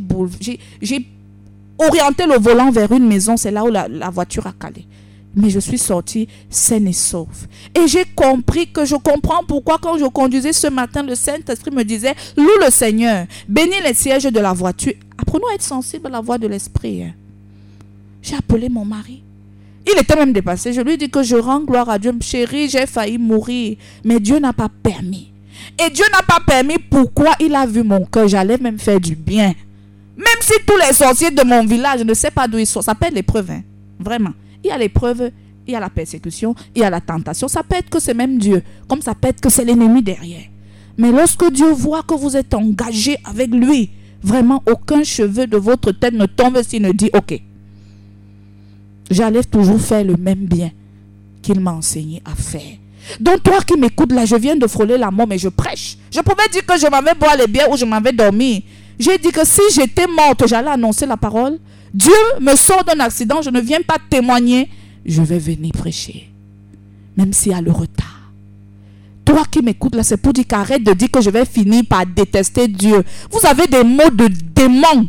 orienté 1.79 2.27
le 2.27 2.39
volant 2.39 2.71
vers 2.71 2.91
une 2.93 3.07
maison. 3.07 3.37
C'est 3.37 3.51
là 3.51 3.65
où 3.65 3.69
la 3.69 4.11
voiture 4.11 4.47
a 4.47 4.53
calé 4.53 4.87
mais 5.35 5.51
je 5.51 5.59
suis 5.59 5.79
sortie 5.79 6.29
saine 6.51 6.87
et 6.87 6.93
sauve. 6.93 7.47
Et 7.75 7.87
j'ai 7.89 8.05
compris 8.05 8.69
que 8.69 8.85
je 8.85 8.97
comprends 8.97 9.43
pourquoi 9.47 9.79
quand 9.79 9.99
je 9.99 10.05
conduisais 10.05 10.53
ce 10.53 10.67
matin, 10.67 11.03
le 11.03 11.15
Saint-Esprit 11.15 11.71
me 11.71 11.85
disait, 11.85 12.15
loue 12.37 12.65
le 12.65 12.71
Seigneur, 12.71 13.27
bénis 13.49 13.81
les 13.85 13.95
sièges 13.95 14.25
de 14.25 14.41
la 14.41 14.53
voiture. 14.53 14.95
Apprenons 15.19 15.49
à 15.51 15.55
être 15.55 15.63
sensible 15.63 16.07
à 16.09 16.11
la 16.11 16.21
voix 16.21 16.39
de 16.39 16.47
l'Esprit. 16.47 17.05
Hein. 17.05 17.13
J'ai 18.23 18.37
appelé 18.37 18.69
mon 18.69 18.85
mari. 18.85 19.23
Il 19.87 19.99
était 19.99 20.17
même 20.17 20.33
dépassé. 20.33 20.73
Je 20.73 20.81
lui 20.81 20.97
dit 20.97 21.11
que 21.11 21.23
je 21.23 21.37
rends 21.37 21.61
gloire 21.61 21.89
à 21.91 21.99
Dieu. 21.99 22.13
Chérie, 22.21 22.69
j'ai 22.69 22.87
failli 22.87 23.19
mourir, 23.19 23.77
mais 24.05 24.21
Dieu 24.21 24.39
n'a 24.39 24.53
pas 24.53 24.69
permis. 24.83 25.33
Et 25.85 25.91
Dieu 25.91 26.05
n'a 26.13 26.23
pas 26.23 26.41
permis 26.47 26.79
pourquoi 26.79 27.33
il 27.41 27.55
a 27.55 27.67
vu 27.67 27.83
mon 27.83 28.05
cœur. 28.05 28.29
J'allais 28.29 28.59
même 28.59 28.79
faire 28.79 29.01
du 29.01 29.17
bien. 29.17 29.55
Même 30.17 30.41
si 30.41 30.53
tous 30.67 30.77
les 30.77 30.93
sorciers 30.93 31.31
de 31.31 31.43
mon 31.43 31.65
village, 31.65 32.05
ne 32.05 32.15
sais 32.15 32.31
pas 32.31 32.47
d'où 32.47 32.59
ils 32.59 32.67
sont. 32.67 32.81
Ça 32.83 32.93
s'appelle 32.93 33.15
l'épreuve. 33.15 33.51
Hein. 33.51 33.63
Vraiment. 33.99 34.31
Il 34.65 34.69
y 34.69 34.71
a 34.71 34.79
l'épreuve, 34.79 35.31
il 35.67 35.73
y 35.73 35.77
a 35.77 35.81
la 35.81 35.91
persécution, 35.91 36.55
il 36.75 36.83
y 36.83 36.85
a 36.85 36.91
la 36.91 37.01
tentation. 37.01 37.49
Ça 37.49 37.63
peut 37.63 37.77
être 37.77 37.91
que 37.91 38.01
c'est 38.01 38.15
même 38.15 38.39
Dieu, 38.39 38.63
comme 38.89 39.03
ça 39.03 39.15
peut 39.15 39.29
être 39.29 39.41
que 39.41 39.51
c'est 39.51 39.65
l'ennemi 39.65 40.03
derrière. 40.03 40.45
Mais 40.99 41.11
lorsque 41.11 41.51
Dieu 41.53 41.71
voit 41.73 42.03
que 42.03 42.15
vous 42.15 42.37
êtes 42.37 42.55
engagé 42.55 43.17
avec 43.25 43.51
lui, 43.51 43.91
vraiment 44.23 44.63
aucun 44.71 45.03
cheveu 45.03 45.47
de 45.47 45.57
votre 45.57 45.93
tête 45.93 46.15
ne 46.15 46.27
tombe 46.27 46.63
s'il 46.63 46.83
ne 46.83 46.93
dit 46.93 47.11
OK. 47.15 47.41
J'allais 49.11 49.45
toujours 49.45 49.81
faire 49.81 50.05
le 50.05 50.17
même 50.17 50.47
bien 50.47 50.71
qu'il 51.43 51.61
m'a 51.61 51.73
enseigné 51.73 52.23
à 52.25 52.35
faire. 52.35 52.79
Donc 53.21 53.43
toi 53.43 53.61
qui 53.67 53.77
m'écoutes 53.79 54.13
là, 54.13 54.25
je 54.25 54.37
viens 54.37 54.57
de 54.57 54.67
frôler 54.67 54.97
la 54.97 55.11
mort, 55.11 55.27
mais 55.27 55.39
je 55.39 55.49
prêche. 55.49 55.97
Je 56.11 56.21
pouvais 56.21 56.49
dire 56.53 56.65
que 56.65 56.79
je 56.79 56.87
m'avais 56.87 57.15
boire 57.15 57.37
les 57.37 57.47
biens 57.47 57.67
ou 57.71 57.77
je 57.77 57.85
m'avais 57.85 58.13
dormi. 58.13 58.65
J'ai 58.99 59.19
dit 59.19 59.33
que 59.33 59.45
si 59.45 59.61
j'étais 59.75 60.07
morte, 60.07 60.47
j'allais 60.47 60.71
annoncer 60.71 61.07
la 61.07 61.17
parole. 61.17 61.59
Dieu 61.95 62.13
me 62.41 62.57
sort 62.57 62.85
d'un 62.85 63.01
accident, 63.01 63.43
je 63.43 63.51
ne 63.51 63.61
viens 63.61 63.83
pas 63.83 63.99
témoigner, 64.09 64.69
je 65.05 65.23
vais 65.23 65.39
venir 65.39 65.73
prêcher. 65.73 66.31
Même 67.17 67.33
s'il 67.33 67.53
y 67.53 67.55
a 67.55 67.61
le 67.61 67.71
retard. 67.71 68.33
Toi 69.25 69.45
qui 69.51 69.61
m'écoutes 69.61 69.95
là, 69.95 70.03
c'est 70.03 70.17
pour 70.17 70.33
dire 70.33 70.47
qu'arrête 70.49 70.83
de 70.83 70.93
dire 70.93 71.11
que 71.11 71.21
je 71.21 71.31
vais 71.31 71.45
finir 71.45 71.83
par 71.89 72.07
détester 72.07 72.67
Dieu. 72.69 73.03
Vous 73.31 73.47
avez 73.47 73.67
des 73.67 73.85
mots 73.85 74.11
de 74.11 74.29
démon. 74.29 75.09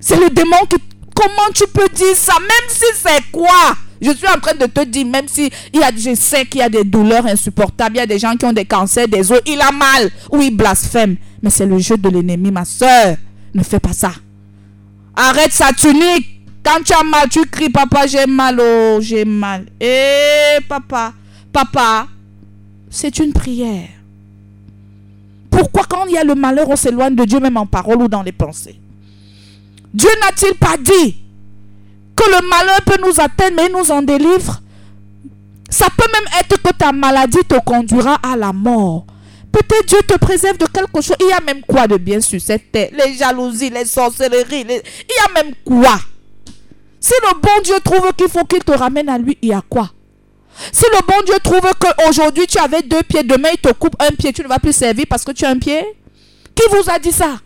C'est 0.00 0.16
le 0.16 0.30
démon 0.30 0.56
qui... 0.70 0.76
Comment 1.14 1.50
tu 1.54 1.64
peux 1.72 1.88
dire 1.94 2.14
ça? 2.14 2.34
Même 2.38 2.68
si 2.68 2.84
c'est 2.94 3.30
quoi? 3.32 3.74
Je 4.00 4.10
suis 4.10 4.26
en 4.28 4.38
train 4.38 4.54
de 4.54 4.66
te 4.66 4.84
dire, 4.84 5.06
même 5.06 5.26
si 5.26 5.50
il 5.72 5.80
y 5.80 5.82
a, 5.82 5.90
je 5.96 6.14
sais 6.14 6.44
qu'il 6.44 6.60
y 6.60 6.62
a 6.62 6.68
des 6.68 6.84
douleurs 6.84 7.26
insupportables, 7.26 7.96
il 7.96 7.98
y 8.00 8.02
a 8.02 8.06
des 8.06 8.18
gens 8.18 8.36
qui 8.36 8.44
ont 8.44 8.52
des 8.52 8.66
cancers 8.66 9.08
des 9.08 9.32
os, 9.32 9.40
il 9.46 9.60
a 9.60 9.72
mal 9.72 10.10
ou 10.30 10.42
il 10.42 10.54
blasphème. 10.54 11.16
Mais 11.42 11.50
c'est 11.50 11.64
le 11.64 11.78
jeu 11.78 11.96
de 11.96 12.08
l'ennemi, 12.08 12.50
ma 12.50 12.64
soeur. 12.66 13.16
Ne 13.54 13.62
fais 13.62 13.80
pas 13.80 13.94
ça. 13.94 14.12
Arrête 15.16 15.52
sa 15.52 15.72
tunique. 15.72 16.40
Quand 16.62 16.82
tu 16.84 16.92
as 16.92 17.02
mal, 17.02 17.28
tu 17.28 17.40
cries, 17.46 17.70
papa, 17.70 18.06
j'ai 18.06 18.26
mal, 18.26 18.60
oh, 18.60 18.98
j'ai 19.00 19.24
mal. 19.24 19.66
Eh, 19.80 20.60
papa, 20.68 21.12
papa, 21.52 22.08
c'est 22.90 23.18
une 23.18 23.32
prière. 23.32 23.88
Pourquoi 25.48 25.84
quand 25.88 26.06
il 26.06 26.14
y 26.14 26.18
a 26.18 26.24
le 26.24 26.34
malheur, 26.34 26.68
on 26.68 26.76
s'éloigne 26.76 27.14
de 27.14 27.24
Dieu, 27.24 27.40
même 27.40 27.56
en 27.56 27.66
parole 27.66 28.02
ou 28.02 28.08
dans 28.08 28.22
les 28.22 28.32
pensées? 28.32 28.78
Dieu 29.94 30.10
n'a-t-il 30.20 30.54
pas 30.54 30.76
dit 30.76 31.16
que 32.14 32.24
le 32.24 32.48
malheur 32.48 32.82
peut 32.84 32.98
nous 33.02 33.20
atteindre, 33.20 33.56
mais 33.56 33.66
il 33.68 33.72
nous 33.72 33.90
en 33.90 34.02
délivre? 34.02 34.60
Ça 35.70 35.86
peut 35.96 36.10
même 36.12 36.28
être 36.40 36.60
que 36.60 36.72
ta 36.76 36.92
maladie 36.92 37.44
te 37.48 37.58
conduira 37.64 38.18
à 38.22 38.36
la 38.36 38.52
mort. 38.52 39.06
Peut-être 39.56 39.86
Dieu 39.86 39.98
te 40.06 40.18
préserve 40.18 40.58
de 40.58 40.66
quelque 40.66 41.00
chose. 41.00 41.16
Il 41.18 41.28
y 41.28 41.32
a 41.32 41.40
même 41.40 41.62
quoi 41.62 41.86
de 41.86 41.96
bien 41.96 42.20
sur 42.20 42.38
cette 42.38 42.70
terre? 42.70 42.90
Les 42.92 43.14
jalousies, 43.14 43.70
les 43.70 43.86
sorcelleries. 43.86 44.66
Il 44.68 44.68
y 44.68 45.24
a 45.24 45.32
même 45.42 45.54
quoi? 45.64 45.98
Si 47.00 47.14
le 47.22 47.40
bon 47.40 47.62
Dieu 47.64 47.76
trouve 47.82 48.12
qu'il 48.12 48.28
faut 48.28 48.44
qu'il 48.44 48.62
te 48.62 48.72
ramène 48.72 49.08
à 49.08 49.16
lui, 49.16 49.38
il 49.40 49.48
y 49.48 49.52
a 49.54 49.62
quoi? 49.66 49.90
Si 50.70 50.84
le 50.92 51.06
bon 51.06 51.22
Dieu 51.24 51.36
trouve 51.42 51.70
qu'aujourd'hui 51.80 52.46
tu 52.46 52.58
avais 52.58 52.82
deux 52.82 53.02
pieds, 53.02 53.22
demain 53.22 53.48
il 53.52 53.58
te 53.58 53.72
coupe 53.72 53.96
un 53.98 54.10
pied, 54.10 54.30
tu 54.30 54.42
ne 54.42 54.48
vas 54.48 54.58
plus 54.58 54.74
servir 54.74 55.06
parce 55.08 55.24
que 55.24 55.32
tu 55.32 55.46
as 55.46 55.50
un 55.50 55.58
pied? 55.58 55.82
Qui 56.54 56.62
vous 56.70 56.90
a 56.90 56.98
dit 56.98 57.12
ça? 57.12 57.38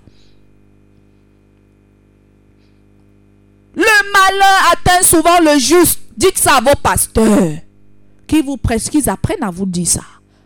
Le 3.77 4.13
malin 4.13 4.57
atteint 4.73 5.03
souvent 5.05 5.39
le 5.41 5.61
juste. 5.61 6.01
Dites 6.17 6.39
ça 6.39 6.57
à 6.57 6.61
vos 6.61 6.75
pasteurs. 6.83 7.53
Qui 8.27 8.43
vous 8.43 8.57
presque, 8.57 8.91
qu'ils 8.91 9.09
apprennent 9.09 9.45
à 9.45 9.51
vous 9.51 9.67
dire 9.67 9.87
ça. 9.87 10.03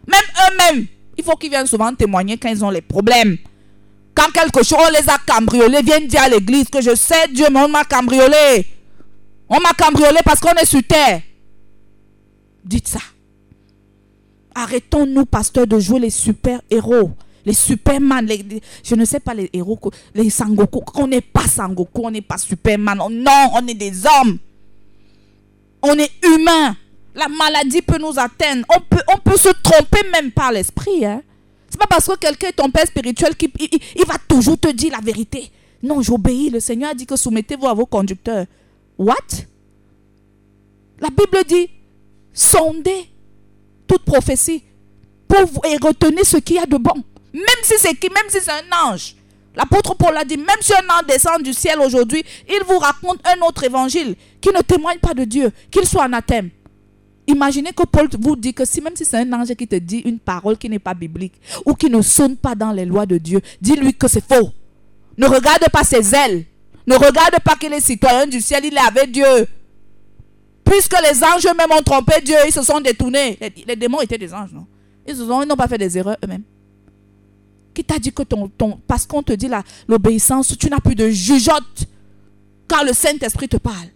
Même 0.06 0.21
eux-mêmes. 0.47 0.87
Il 1.16 1.25
faut 1.25 1.37
qu'ils 1.37 1.50
viennent 1.50 1.66
souvent 1.66 1.94
témoigner 1.94 2.37
quand 2.37 2.49
ils 2.49 2.64
ont 2.64 2.71
les 2.71 2.80
problèmes. 2.80 3.37
Quand 4.14 4.30
quelque 4.33 4.62
chose, 4.62 4.78
on 4.80 4.90
les 4.90 5.09
a 5.09 5.18
cambriolés, 5.26 5.83
viennent 5.83 6.06
dire 6.06 6.23
à 6.23 6.28
l'église 6.28 6.68
que 6.68 6.80
je 6.80 6.94
sais 6.94 7.28
Dieu, 7.33 7.47
mais 7.50 7.61
on 7.61 7.68
m'a 7.68 7.85
cambriolé. 7.85 8.66
On 9.49 9.61
m'a 9.61 9.73
cambriolé 9.73 10.18
parce 10.25 10.40
qu'on 10.40 10.52
est 10.52 10.66
sur 10.66 10.83
terre. 10.83 11.21
Dites 12.64 12.88
ça. 12.88 13.00
Arrêtons-nous, 14.54 15.26
pasteurs, 15.26 15.66
de 15.66 15.78
jouer 15.78 16.00
les 16.00 16.11
super-héros. 16.11 17.11
Les 17.44 17.52
Superman, 17.52 18.25
les, 18.25 18.62
je 18.83 18.94
ne 18.94 19.04
sais 19.04 19.21
pas 19.21 19.35
les 19.35 19.50
héros, 19.52 19.78
les 20.14 20.30
Sangoku. 20.30 20.80
On 20.94 21.06
n'est 21.06 21.21
pas 21.21 21.47
Sangoku, 21.47 22.02
on 22.04 22.11
n'est 22.11 22.23
pas 22.23 22.38
Superman. 22.38 22.99
Non, 23.11 23.50
on 23.52 23.66
est 23.66 23.75
des 23.75 24.06
hommes. 24.06 24.38
On 25.83 25.92
est 25.99 26.11
humains. 26.25 26.75
La 27.14 27.28
maladie 27.28 27.83
peut 27.83 27.99
nous 27.99 28.18
atteindre. 28.18 28.66
On 28.68 29.18
peut, 29.18 29.37
se 29.37 29.50
tromper 29.62 30.09
même 30.12 30.33
par 30.33 30.52
l'esprit. 30.52 31.04
Hein. 31.04 31.23
C'est 31.68 31.78
pas 31.78 31.87
parce 31.87 32.06
que 32.06 32.16
quelqu'un 32.16 32.49
est 32.49 32.52
ton 32.52 32.71
père 32.71 32.87
spirituel 32.87 33.37
qu'il 33.37 33.50
il, 33.59 34.04
va 34.06 34.16
toujours 34.28 34.59
te 34.59 34.68
dire 34.68 34.92
la 34.92 35.00
vérité. 35.00 35.50
Non, 35.83 36.02
j'obéis. 36.02 36.50
Le 36.50 36.61
Seigneur 36.61 36.90
a 36.90 36.94
dit 36.94 37.06
que 37.06 37.16
soumettez-vous 37.16 37.66
à 37.66 37.75
vos 37.75 37.87
conducteurs. 37.87 38.47
What? 38.99 39.14
La 41.00 41.09
Bible 41.09 41.44
dit 41.47 41.68
sondez 42.33 43.09
toute 43.87 44.04
prophétie 44.04 44.64
pour 45.28 45.47
vous 45.47 45.61
et 45.68 45.76
retenez 45.76 46.25
ce 46.25 46.37
qu'il 46.38 46.56
y 46.56 46.59
a 46.59 46.66
de 46.66 46.76
bon. 46.76 46.94
Même 47.33 47.62
si 47.62 47.75
c'est 47.78 47.94
qui, 47.94 48.09
même 48.09 48.28
si 48.28 48.38
c'est 48.40 48.50
un 48.50 48.90
ange. 48.90 49.16
L'apôtre 49.56 49.94
Paul 49.94 50.16
a 50.16 50.25
dit, 50.25 50.37
même 50.37 50.49
si 50.61 50.73
un 50.73 50.88
ange 50.94 51.06
descend 51.06 51.42
du 51.42 51.52
ciel 51.52 51.78
aujourd'hui, 51.80 52.25
il 52.49 52.61
vous 52.66 52.78
raconte 52.78 53.21
un 53.25 53.40
autre 53.47 53.62
évangile 53.64 54.16
qui 54.40 54.49
ne 54.50 54.61
témoigne 54.62 54.99
pas 54.99 55.14
de 55.14 55.25
Dieu, 55.25 55.52
qu'il 55.71 55.87
soit 55.87 56.04
anathème. 56.04 56.50
Imaginez 57.26 57.73
que 57.73 57.85
Paul 57.85 58.09
vous 58.21 58.37
dit 58.37 58.52
que 58.52 58.64
si 58.64 58.81
même 58.81 58.95
si 58.97 59.04
c'est 59.04 59.16
un 59.19 59.33
ange 59.33 59.54
qui 59.54 59.66
te 59.66 59.76
dit 59.76 60.00
une 60.04 60.19
parole 60.19 60.59
qui 60.59 60.69
n'est 60.69 60.78
pas 60.78 60.93
biblique 60.95 61.35
ou 61.64 61.75
qui 61.75 61.88
ne 61.88 62.02
sonne 62.02 62.37
pas 62.37 62.54
dans 62.54 62.73
les 62.73 62.85
lois 62.85 63.07
de 63.07 63.16
Dieu, 63.16 63.40
dis-lui 63.61 63.95
que 63.95 64.09
c'est 64.09 64.23
faux. 64.25 64.50
Ne 65.16 65.26
regarde 65.26 65.64
pas 65.73 65.85
ses 65.85 66.14
ailes. 66.14 66.45
Ne 66.87 66.97
regarde 66.97 67.37
pas 67.43 67.57
qu'il 67.57 67.73
est 67.73 67.81
citoyen 67.81 68.26
du 68.26 68.40
ciel, 68.40 68.64
il 68.66 68.75
est 68.75 68.78
avec 68.78 69.11
Dieu. 69.11 69.47
Puisque 70.64 70.97
les 71.00 71.23
anges 71.25 71.47
eux-mêmes 71.47 71.73
ont 71.73 71.83
trompé 71.83 72.21
Dieu, 72.23 72.37
ils 72.47 72.52
se 72.52 72.62
sont 72.62 72.81
détournés. 72.81 73.38
Les, 73.66 73.76
démons 73.76 74.02
étaient 74.02 74.19
des 74.19 74.35
anges, 74.35 74.52
non? 74.52 74.66
Ils 75.07 75.16
n'ont 75.16 75.57
pas 75.57 75.69
fait 75.69 75.78
des 75.78 75.97
erreurs 75.97 76.16
eux-mêmes. 76.23 76.43
Qui 77.73 77.85
t'a 77.85 77.99
dit 77.99 78.12
que 78.12 78.23
ton, 78.23 78.49
ton 78.49 78.78
parce 78.87 79.07
qu'on 79.07 79.23
te 79.23 79.33
dit 79.33 79.49
l'obéissance, 79.88 80.57
tu 80.59 80.69
n'as 80.69 80.78
plus 80.81 80.95
de 80.95 81.09
jugeote 81.09 81.87
quand 82.69 82.83
le 82.85 82.93
Saint-Esprit 82.93 83.49
te 83.49 83.57
parle? 83.57 83.88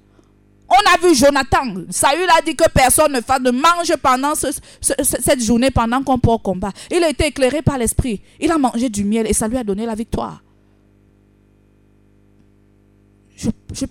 On 0.68 0.74
a 0.74 0.98
vu 0.98 1.14
Jonathan. 1.14 1.84
Saül 1.88 2.28
a 2.36 2.42
dit 2.42 2.54
que 2.54 2.68
personne 2.68 3.12
ne, 3.12 3.50
mange 3.50 3.96
pendant 4.02 4.34
cette 4.34 5.40
journée, 5.42 5.70
pendant 5.70 6.02
qu'on 6.02 6.18
peut 6.18 6.30
au 6.30 6.38
combat. 6.38 6.72
Il 6.90 7.02
a 7.02 7.08
été 7.08 7.26
éclairé 7.26 7.62
par 7.62 7.78
l'esprit. 7.78 8.20
Il 8.38 8.50
a 8.50 8.58
mangé 8.58 8.90
du 8.90 9.04
miel 9.04 9.26
et 9.26 9.32
ça 9.32 9.48
lui 9.48 9.56
a 9.56 9.64
donné 9.64 9.86
la 9.86 9.94
victoire. 9.94 10.42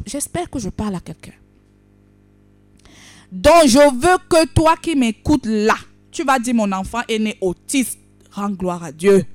J'espère 0.05 0.49
que 0.49 0.59
je 0.59 0.69
parle 0.69 0.95
à 0.95 0.99
quelqu'un. 0.99 1.33
Donc, 3.31 3.65
je 3.65 3.79
veux 3.79 4.17
que 4.29 4.45
toi 4.47 4.75
qui 4.81 4.95
m'écoutes 4.95 5.45
là, 5.45 5.75
tu 6.11 6.23
vas 6.23 6.39
dire 6.39 6.53
mon 6.55 6.71
enfant 6.71 7.01
est 7.07 7.19
né 7.19 7.37
autiste. 7.41 7.99
Rends 8.31 8.49
gloire 8.49 8.83
à 8.83 8.91
Dieu. 8.91 9.25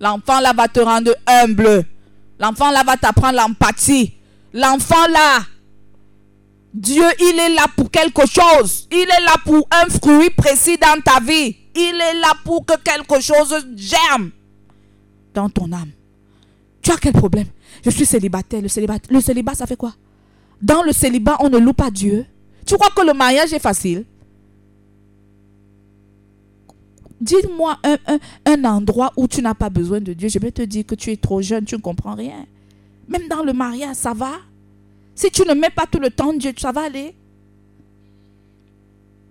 L'enfant 0.00 0.40
là 0.40 0.52
va 0.52 0.68
te 0.68 0.80
rendre 0.80 1.14
humble. 1.26 1.84
L'enfant 2.38 2.70
là 2.70 2.82
va 2.84 2.96
t'apprendre 2.96 3.36
l'empathie. 3.36 4.14
L'enfant 4.52 5.06
là, 5.08 5.40
Dieu, 6.72 7.04
il 7.18 7.38
est 7.38 7.54
là 7.54 7.66
pour 7.76 7.90
quelque 7.90 8.26
chose. 8.26 8.88
Il 8.92 9.02
est 9.02 9.24
là 9.24 9.34
pour 9.44 9.66
un 9.70 9.88
fruit 9.88 10.30
précis 10.30 10.76
dans 10.76 11.00
ta 11.02 11.20
vie. 11.20 11.56
Il 11.74 12.00
est 12.00 12.20
là 12.20 12.32
pour 12.44 12.64
que 12.64 12.74
quelque 12.82 13.20
chose 13.20 13.66
germe 13.76 14.30
dans 15.34 15.48
ton 15.48 15.72
âme. 15.72 15.90
Tu 16.82 16.90
as 16.90 16.96
quel 16.96 17.12
problème? 17.12 17.46
Je 17.84 17.90
suis 17.90 18.06
célibataire. 18.06 18.62
Le 18.62 19.20
célibat, 19.20 19.54
ça 19.54 19.66
fait 19.66 19.76
quoi? 19.76 19.94
Dans 20.62 20.82
le 20.82 20.92
célibat, 20.92 21.36
on 21.40 21.48
ne 21.48 21.58
loue 21.58 21.72
pas 21.72 21.90
Dieu. 21.90 22.26
Tu 22.66 22.74
crois 22.74 22.90
que 22.94 23.06
le 23.06 23.14
mariage 23.14 23.52
est 23.52 23.58
facile? 23.58 24.04
Dis-moi 27.20 27.78
un, 27.84 27.98
un, 28.46 28.64
endroit 28.64 29.12
où 29.16 29.28
tu 29.28 29.42
n'as 29.42 29.54
pas 29.54 29.68
besoin 29.68 30.00
de 30.00 30.12
Dieu. 30.12 30.28
Je 30.28 30.38
vais 30.38 30.52
te 30.52 30.62
dire 30.62 30.86
que 30.86 30.94
tu 30.94 31.10
es 31.10 31.16
trop 31.16 31.42
jeune, 31.42 31.64
tu 31.64 31.74
ne 31.74 31.80
comprends 31.80 32.14
rien. 32.14 32.46
Même 33.08 33.28
dans 33.28 33.42
le 33.42 33.52
mariage, 33.52 33.96
ça 33.96 34.14
va? 34.14 34.32
Si 35.20 35.30
tu 35.30 35.42
ne 35.46 35.52
mets 35.52 35.68
pas 35.68 35.84
tout 35.84 36.00
le 36.00 36.08
temps 36.08 36.32
Dieu, 36.32 36.54
ça 36.56 36.72
va 36.72 36.84
aller. 36.84 37.14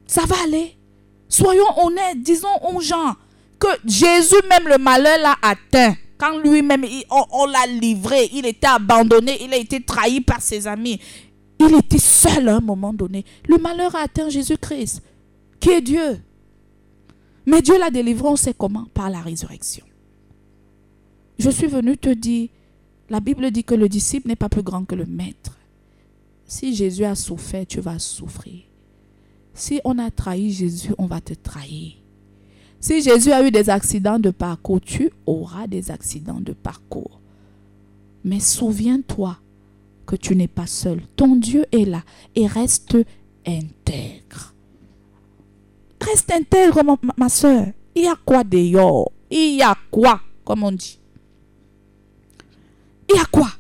Ça 0.06 0.24
va 0.28 0.36
aller. 0.44 0.78
Soyons 1.28 1.84
honnêtes, 1.84 2.22
disons 2.22 2.56
aux 2.72 2.80
gens 2.80 3.16
que 3.58 3.68
Jésus, 3.84 4.36
même 4.48 4.68
le 4.68 4.78
malheur, 4.78 5.18
l'a 5.20 5.36
atteint. 5.42 5.96
Quand 6.20 6.38
lui-même, 6.38 6.86
on, 7.10 7.24
on 7.32 7.46
l'a 7.48 7.66
livré, 7.66 8.30
il 8.34 8.46
était 8.46 8.68
abandonné, 8.68 9.44
il 9.44 9.52
a 9.52 9.58
été 9.58 9.82
trahi 9.82 10.22
par 10.22 10.44
ses 10.44 10.68
amis. 10.68 11.00
Il 11.60 11.76
était 11.76 11.98
seul 11.98 12.50
à 12.50 12.58
un 12.58 12.62
moment 12.62 12.94
donné. 12.94 13.26
Le 13.48 13.58
malheur 13.58 13.96
a 13.96 14.02
atteint 14.02 14.30
Jésus-Christ, 14.30 15.02
qui 15.60 15.72
est 15.72 15.82
Dieu. 15.82 16.22
Mais 17.48 17.64
Dieu 17.64 17.80
l'a 17.80 17.90
délivré, 17.90 18.28
on 18.28 18.36
sait 18.36 18.54
comment? 18.56 18.86
Par 18.94 19.10
la 19.10 19.22
résurrection. 19.22 19.86
Je 21.40 21.50
suis 21.50 21.68
venu 21.68 21.98
te 21.98 22.10
dire, 22.10 22.50
la 23.10 23.20
Bible 23.20 23.50
dit 23.50 23.64
que 23.64 23.74
le 23.74 23.90
disciple 23.90 24.28
n'est 24.28 24.36
pas 24.36 24.50
plus 24.50 24.62
grand 24.62 24.86
que 24.86 24.94
le 24.94 25.08
maître. 25.08 25.56
Si 26.50 26.74
Jésus 26.74 27.06
a 27.06 27.14
souffert, 27.14 27.68
tu 27.68 27.80
vas 27.80 28.00
souffrir. 28.00 28.64
Si 29.54 29.80
on 29.84 30.00
a 30.00 30.10
trahi 30.10 30.52
Jésus, 30.52 30.96
on 30.98 31.06
va 31.06 31.22
te 31.22 31.36
trahir. 31.36 31.94
Si 32.80 33.04
Jésus 33.04 33.32
a 33.32 33.46
eu 33.46 33.52
des 33.52 33.70
accidents 33.70 34.18
de 34.18 34.32
parcours, 34.32 34.82
tu 34.82 35.12
auras 35.28 35.68
des 35.68 35.92
accidents 35.92 36.42
de 36.42 36.54
parcours. 36.54 37.22
Mais 38.24 38.40
souviens-toi 38.40 39.38
que 40.08 40.16
tu 40.16 40.36
n'es 40.36 40.48
pas 40.48 40.66
seul. 40.66 41.04
Ton 41.16 41.36
Dieu 41.36 41.68
est 41.72 41.86
là 41.86 42.02
et 42.34 42.48
reste 42.48 42.98
intègre. 43.46 44.56
Reste 46.02 46.32
intègre, 46.32 46.84
ma, 46.84 46.98
ma 47.16 47.30
soeur. 47.30 47.68
Il 47.94 48.06
y 48.06 48.08
a 48.08 48.16
quoi 48.26 48.44
dehors? 48.44 49.12
Il 49.30 49.58
y 49.58 49.62
a 49.62 49.78
quoi, 49.92 50.20
comme 50.44 50.64
on 50.64 50.72
dit? 50.72 51.00
Il 53.08 53.18
y 53.18 53.20
a 53.20 53.26
quoi? 53.26 53.52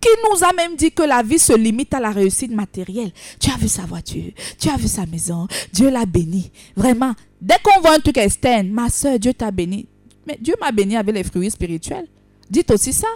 Qui 0.00 0.08
nous 0.24 0.44
a 0.44 0.52
même 0.52 0.76
dit 0.76 0.90
que 0.92 1.02
la 1.02 1.22
vie 1.22 1.38
se 1.38 1.52
limite 1.52 1.92
à 1.94 2.00
la 2.00 2.10
réussite 2.10 2.52
matérielle. 2.52 3.12
Tu 3.40 3.50
as 3.50 3.56
vu 3.56 3.68
sa 3.68 3.82
voiture, 3.82 4.32
tu 4.58 4.68
as 4.68 4.76
vu 4.76 4.88
sa 4.88 5.06
maison, 5.06 5.46
Dieu 5.72 5.90
l'a 5.90 6.06
béni. 6.06 6.50
Vraiment, 6.76 7.14
dès 7.40 7.56
qu'on 7.62 7.80
voit 7.80 7.94
un 7.94 8.00
truc 8.00 8.18
externe, 8.18 8.68
ma 8.68 8.88
soeur, 8.88 9.18
Dieu 9.18 9.34
t'a 9.34 9.50
béni. 9.50 9.86
Mais 10.26 10.38
Dieu 10.40 10.54
m'a 10.60 10.72
béni 10.72 10.96
avec 10.96 11.14
les 11.14 11.24
fruits 11.24 11.50
spirituels. 11.50 12.06
Dites 12.50 12.70
aussi 12.70 12.92
ça. 12.92 13.08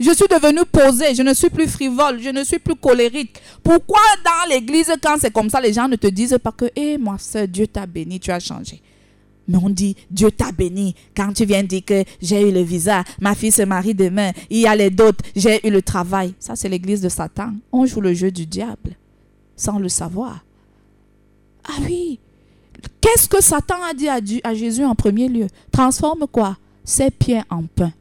Je 0.00 0.12
suis 0.12 0.28
devenue 0.28 0.64
posée, 0.70 1.12
je 1.14 1.22
ne 1.22 1.34
suis 1.34 1.50
plus 1.50 1.66
frivole, 1.66 2.20
je 2.22 2.28
ne 2.28 2.44
suis 2.44 2.60
plus 2.60 2.76
colérique. 2.76 3.36
Pourquoi 3.64 3.98
dans 4.24 4.48
l'église, 4.48 4.92
quand 5.02 5.16
c'est 5.20 5.32
comme 5.32 5.50
ça, 5.50 5.60
les 5.60 5.72
gens 5.72 5.88
ne 5.88 5.96
te 5.96 6.06
disent 6.06 6.38
pas 6.40 6.52
que, 6.52 6.66
hé, 6.66 6.92
eh, 6.92 6.98
moi, 6.98 7.18
soeur, 7.18 7.48
Dieu 7.48 7.66
t'a 7.66 7.84
béni, 7.84 8.20
tu 8.20 8.30
as 8.30 8.38
changé. 8.38 8.80
Mais 9.48 9.56
on 9.56 9.70
dit, 9.70 9.96
Dieu 10.10 10.30
t'a 10.30 10.52
béni. 10.52 10.94
Quand 11.16 11.32
tu 11.32 11.46
viens 11.46 11.64
dire 11.64 11.84
que 11.84 12.04
j'ai 12.20 12.48
eu 12.48 12.52
le 12.52 12.60
visa, 12.60 13.02
ma 13.20 13.34
fille 13.34 13.50
se 13.50 13.62
marie 13.62 13.94
demain, 13.94 14.32
il 14.50 14.58
y 14.58 14.66
a 14.66 14.76
les 14.76 14.90
d'autres, 14.90 15.24
j'ai 15.34 15.66
eu 15.66 15.70
le 15.70 15.80
travail. 15.80 16.34
Ça, 16.38 16.54
c'est 16.54 16.68
l'église 16.68 17.00
de 17.00 17.08
Satan. 17.08 17.54
On 17.72 17.86
joue 17.86 18.02
le 18.02 18.12
jeu 18.12 18.30
du 18.30 18.46
diable 18.46 18.96
sans 19.56 19.78
le 19.78 19.88
savoir. 19.88 20.44
Ah 21.64 21.80
oui. 21.82 22.20
Qu'est-ce 23.00 23.28
que 23.28 23.42
Satan 23.42 23.82
a 23.82 23.94
dit 23.94 24.08
à, 24.08 24.20
à 24.44 24.54
Jésus 24.54 24.84
en 24.84 24.94
premier 24.94 25.28
lieu? 25.28 25.46
Transforme 25.72 26.26
quoi? 26.30 26.56
Ses 26.84 27.10
pieds 27.10 27.42
en 27.50 27.64
pain. 27.64 27.92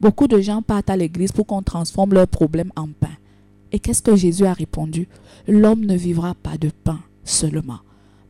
Beaucoup 0.00 0.26
de 0.28 0.40
gens 0.40 0.62
partent 0.62 0.90
à 0.90 0.96
l'église 0.96 1.32
pour 1.32 1.46
qu'on 1.46 1.62
transforme 1.62 2.14
leurs 2.14 2.28
problèmes 2.28 2.72
en 2.76 2.88
pain. 2.88 3.14
Et 3.72 3.78
qu'est-ce 3.78 4.02
que 4.02 4.16
Jésus 4.16 4.44
a 4.44 4.52
répondu? 4.52 5.08
L'homme 5.46 5.84
ne 5.84 5.96
vivra 5.96 6.34
pas 6.34 6.58
de 6.58 6.70
pain 6.84 7.00
seulement, 7.24 7.80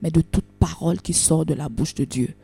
mais 0.02 0.10
de 0.10 0.20
toute 0.20 0.44
parole 0.58 1.00
qui 1.00 1.12
sort 1.12 1.44
de 1.46 1.54
la 1.54 1.68
bouche 1.68 1.94
de 1.94 2.04
Dieu. 2.04 2.34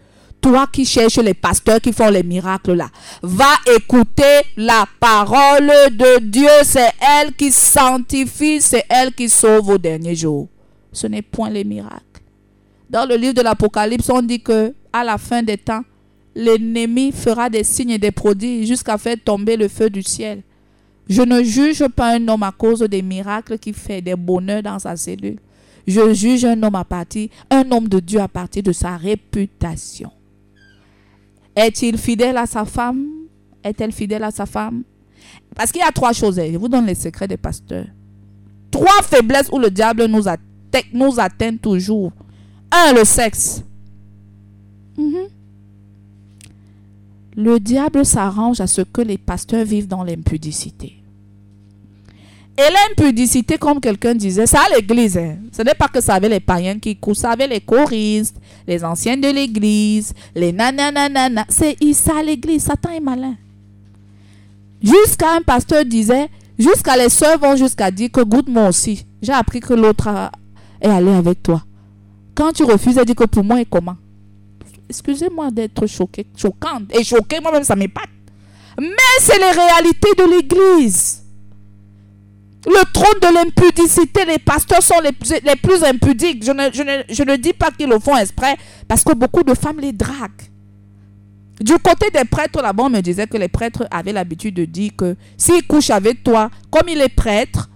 Toi 0.42 0.66
qui 0.72 0.84
cherches 0.84 1.18
les 1.18 1.34
pasteurs 1.34 1.80
qui 1.80 1.92
font 1.92 2.10
les 2.10 2.24
miracles 2.24 2.72
là, 2.72 2.90
va 3.22 3.54
écouter 3.76 4.42
la 4.56 4.84
parole 4.98 5.70
de 5.92 6.20
Dieu. 6.20 6.48
C'est 6.64 6.90
elle 7.00 7.32
qui 7.32 7.52
sanctifie, 7.52 8.60
c'est 8.60 8.84
elle 8.88 9.14
qui 9.14 9.28
sauve 9.28 9.68
au 9.68 9.78
dernier 9.78 10.16
jour. 10.16 10.48
Ce 10.90 11.06
n'est 11.06 11.22
point 11.22 11.48
les 11.48 11.62
miracles. 11.64 12.02
Dans 12.90 13.08
le 13.08 13.14
livre 13.14 13.34
de 13.34 13.40
l'Apocalypse, 13.40 14.10
on 14.10 14.20
dit 14.20 14.42
que 14.42 14.74
à 14.92 15.04
la 15.04 15.16
fin 15.16 15.42
des 15.42 15.56
temps, 15.56 15.84
l'ennemi 16.34 17.12
fera 17.12 17.48
des 17.48 17.64
signes 17.64 17.90
et 17.90 17.98
des 17.98 18.10
prodiges 18.10 18.66
jusqu'à 18.66 18.98
faire 18.98 19.16
tomber 19.24 19.56
le 19.56 19.68
feu 19.68 19.88
du 19.88 20.02
ciel. 20.02 20.42
Je 21.08 21.22
ne 21.22 21.42
juge 21.42 21.86
pas 21.88 22.14
un 22.16 22.28
homme 22.28 22.42
à 22.42 22.52
cause 22.52 22.80
des 22.80 23.02
miracles 23.02 23.58
qui 23.58 23.72
fait 23.72 24.02
des 24.02 24.16
bonheurs 24.16 24.62
dans 24.62 24.78
sa 24.78 24.96
cellule. 24.96 25.38
Je 25.86 26.12
juge 26.12 26.44
un 26.44 26.60
homme 26.62 26.74
à 26.74 26.84
partir, 26.84 27.28
un 27.50 27.70
homme 27.70 27.88
de 27.88 28.00
Dieu 28.00 28.20
à 28.20 28.28
partir 28.28 28.62
de 28.62 28.72
sa 28.72 28.96
réputation. 28.96 30.10
Est-il 31.54 31.98
fidèle 31.98 32.36
à 32.36 32.46
sa 32.46 32.64
femme? 32.64 33.06
Est-elle 33.62 33.92
fidèle 33.92 34.24
à 34.24 34.30
sa 34.30 34.46
femme? 34.46 34.82
Parce 35.54 35.70
qu'il 35.70 35.80
y 35.80 35.84
a 35.84 35.92
trois 35.92 36.12
choses. 36.12 36.38
Hein. 36.38 36.48
Je 36.52 36.58
vous 36.58 36.68
donne 36.68 36.86
les 36.86 36.94
secrets 36.94 37.28
des 37.28 37.36
pasteurs. 37.36 37.86
Trois 38.70 39.02
faiblesses 39.02 39.50
où 39.52 39.58
le 39.58 39.70
diable 39.70 40.06
nous, 40.06 40.26
atteint, 40.28 40.80
nous 40.92 41.20
atteint 41.20 41.56
toujours. 41.56 42.12
Un, 42.70 42.94
le 42.94 43.04
sexe. 43.04 43.62
Mhm 44.96 45.28
le 47.36 47.58
diable 47.58 48.04
s'arrange 48.04 48.60
à 48.60 48.66
ce 48.66 48.82
que 48.82 49.00
les 49.00 49.18
pasteurs 49.18 49.64
vivent 49.64 49.88
dans 49.88 50.04
l'impudicité. 50.04 51.01
Et 52.58 52.62
l'impudicité, 52.70 53.56
comme 53.56 53.80
quelqu'un 53.80 54.14
disait, 54.14 54.44
à 54.54 54.74
l'église. 54.74 55.16
Hein. 55.16 55.36
Ce 55.52 55.62
n'est 55.62 55.74
pas 55.74 55.88
que 55.88 56.00
ça 56.02 56.14
avait 56.14 56.28
les 56.28 56.40
païens 56.40 56.78
qui 56.78 56.94
courent, 56.96 57.16
ça 57.16 57.30
avait 57.30 57.46
les 57.46 57.60
choristes, 57.60 58.36
les 58.66 58.84
anciens 58.84 59.16
de 59.16 59.28
l'église, 59.28 60.12
les 60.34 60.52
nananana. 60.52 61.46
C'est 61.48 61.76
ça 61.94 62.22
l'église. 62.22 62.64
Satan 62.64 62.90
est 62.90 63.00
malin. 63.00 63.36
Jusqu'à 64.82 65.36
un 65.36 65.40
pasteur 65.40 65.84
disait, 65.84 66.28
jusqu'à 66.58 66.96
les 66.96 67.08
soeurs 67.08 67.38
vont 67.38 67.56
jusqu'à 67.56 67.90
dire 67.90 68.10
que 68.12 68.20
goûte 68.20 68.48
moi 68.48 68.68
aussi. 68.68 69.06
J'ai 69.22 69.32
appris 69.32 69.60
que 69.60 69.72
l'autre 69.72 70.08
est 70.80 70.88
allé 70.88 71.12
avec 71.12 71.42
toi. 71.42 71.62
Quand 72.34 72.52
tu 72.52 72.64
refuses, 72.64 72.98
elle 72.98 73.04
dit 73.04 73.14
que 73.14 73.24
pour 73.24 73.44
moi 73.44 73.60
est 73.60 73.68
comment? 73.68 73.96
Excusez-moi 74.90 75.50
d'être 75.50 75.86
choquée, 75.86 76.26
choquante 76.36 76.94
et 76.94 77.02
choquée, 77.02 77.40
moi-même 77.40 77.64
ça 77.64 77.76
m'épate. 77.76 78.10
Mais 78.78 78.88
c'est 79.20 79.38
les 79.38 79.50
réalités 79.50 80.10
de 80.18 80.24
l'Église. 80.24 81.21
Le 82.64 82.92
trône 82.92 83.18
de 83.20 83.34
l'impudicité, 83.34 84.24
les 84.24 84.38
pasteurs 84.38 84.82
sont 84.82 85.00
les, 85.02 85.12
plus 85.12 85.82
impudiques. 85.82 86.44
Je 86.44 86.52
ne, 86.52 87.36
dis 87.36 87.52
pas 87.52 87.70
qu'ils 87.70 87.88
le 87.88 87.98
font 87.98 88.16
exprès 88.16 88.56
parce 88.86 89.02
que 89.02 89.14
beaucoup 89.14 89.42
de 89.42 89.54
femmes 89.54 89.80
les 89.80 89.92
draguent. 89.92 90.48
Du 91.60 91.74
côté 91.74 92.10
des 92.10 92.24
prêtres, 92.24 92.62
là-bas, 92.62 92.84
on 92.84 92.90
me 92.90 93.00
disait 93.00 93.26
que 93.26 93.36
les 93.36 93.48
prêtres 93.48 93.86
avaient 93.90 94.12
l'habitude 94.12 94.54
de 94.54 94.64
dire 94.64 94.92
que 94.96 95.16
s'il 95.36 95.66
couche 95.66 95.90
avec 95.90 96.22
toi, 96.22 96.50
comme 96.70 96.88
il 96.88 97.00
est 97.00 97.08
prêtre, 97.08 97.68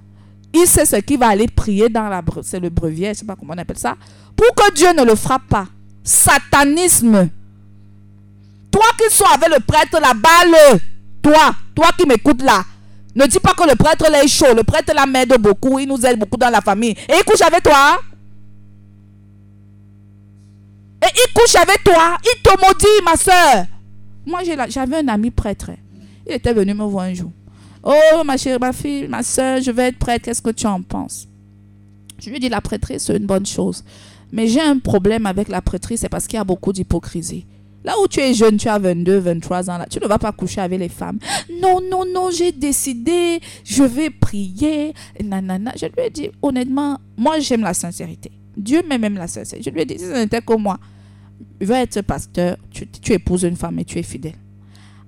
il 0.55 0.67
sait 0.67 0.87
ce 0.87 0.97
qu'il 0.97 1.19
va 1.19 1.29
aller 1.29 1.49
prier 1.49 1.89
dans 1.89 2.09
la... 2.09 2.23
C'est 2.43 2.61
le 2.61 2.71
brevier, 2.71 3.07
je 3.07 3.11
ne 3.11 3.15
sais 3.15 3.27
pas 3.27 3.37
comment 3.37 3.55
on 3.55 3.59
appelle 3.59 3.79
ça. 3.79 3.97
Pour 4.35 4.55
que 4.55 4.73
Dieu 4.75 4.93
ne 4.97 5.05
le 5.05 5.15
frappe 5.15 5.47
pas 5.49 5.67
satanisme. 6.07 7.29
Toi 8.71 8.85
qui 8.99 9.15
sois 9.15 9.33
avec 9.35 9.49
le 9.49 9.61
prêtre 9.61 10.01
là-bas, 10.01 10.79
toi, 11.23 11.53
toi 11.75 11.89
qui 11.99 12.07
m'écoutes 12.07 12.43
là, 12.43 12.63
ne 13.17 13.27
dis 13.27 13.39
pas 13.41 13.55
que 13.55 13.69
le 13.69 13.75
prêtre 13.77 14.05
est 14.13 14.29
chaud. 14.29 14.55
Le 14.55 14.63
prêtre 14.63 14.95
là 14.95 15.07
m'aide 15.07 15.35
beaucoup, 15.41 15.79
il 15.79 15.89
nous 15.89 16.05
aide 16.05 16.19
beaucoup 16.19 16.37
dans 16.37 16.51
la 16.51 16.61
famille. 16.61 16.91
Et 17.09 17.15
il 17.19 17.25
couche 17.25 17.41
avec 17.41 17.63
toi. 17.63 17.99
Et 21.03 21.07
il 21.15 21.33
couche 21.33 21.57
avec 21.57 21.83
toi. 21.83 22.17
Il 22.23 22.43
te 22.43 22.51
maudit, 22.51 23.05
ma 23.05 23.17
soeur. 23.17 23.67
Moi, 24.27 24.41
j'avais 24.69 24.99
un 24.99 25.09
ami 25.09 25.31
prêtre. 25.31 25.71
Il 26.27 26.33
était 26.35 26.53
venu 26.53 26.75
me 26.75 26.85
voir 26.85 27.05
un 27.05 27.15
jour. 27.15 27.31
Oh, 27.83 28.25
ma 28.25 28.37
chérie, 28.37 28.59
ma 28.59 28.73
fille, 28.73 29.07
ma 29.07 29.23
soeur, 29.23 29.63
je 29.63 29.71
vais 29.71 29.89
être 29.89 29.99
prêtre. 29.99 30.25
Qu'est-ce 30.25 30.43
que 30.43 30.51
tu 30.51 30.67
en 30.67 30.83
penses? 30.83 31.29
Je 32.19 32.31
lui 32.31 32.41
dis, 32.41 32.49
la 32.49 32.61
prêtrise, 32.61 33.03
c'est 33.03 33.17
une 33.17 33.27
bonne 33.27 33.47
chose. 33.47 33.85
Mais 34.33 34.49
j'ai 34.49 34.61
un 34.61 34.79
problème 34.79 35.25
avec 35.27 35.49
la 35.49 35.63
prêtrise, 35.63 36.01
c'est 36.01 36.09
parce 36.09 36.27
qu'il 36.27 36.37
y 36.37 36.41
a 36.41 36.45
beaucoup 36.45 36.73
d'hypocrisie. 36.73 37.47
Là 37.87 37.95
où 38.03 38.09
tu 38.09 38.19
es 38.19 38.35
jeune, 38.35 38.57
tu 38.57 38.69
as 38.69 38.81
22, 38.81 39.19
23 39.19 39.71
ans, 39.71 39.79
tu 39.89 40.01
ne 40.01 40.09
vas 40.09 40.19
pas 40.19 40.33
coucher 40.33 40.61
avec 40.61 40.81
les 40.81 40.89
femmes. 40.89 41.21
Non, 41.63 41.81
non, 41.81 42.05
non, 42.05 42.31
j'ai 42.33 42.51
décidé, 42.51 43.39
je 43.63 43.85
vais 43.85 44.11
prier. 44.11 44.93
Je 45.21 45.87
lui 45.87 46.03
ai 46.05 46.11
dit, 46.11 46.31
honnêtement, 46.43 46.99
moi 47.17 47.39
j'aime 47.39 47.61
la 47.61 47.75
sincérité. 47.75 48.33
Dieu 48.57 48.83
m'aime 48.89 49.15
la 49.15 49.29
sincérité. 49.29 49.71
Je 49.71 49.73
lui 49.73 49.83
ai 49.83 49.85
dit, 49.85 50.01
si 50.01 50.05
ce 50.05 50.15
n'était 50.15 50.43
que 50.43 50.57
moi, 50.57 50.81
vais 51.61 51.83
être 51.83 52.03
pasteur, 52.03 52.57
tu, 52.73 52.89
tu 52.89 53.13
épouses 53.13 53.45
une 53.45 53.55
femme 53.55 53.79
et 53.79 53.85
tu 53.85 54.01
es 54.01 54.03
fidèle. 54.03 54.35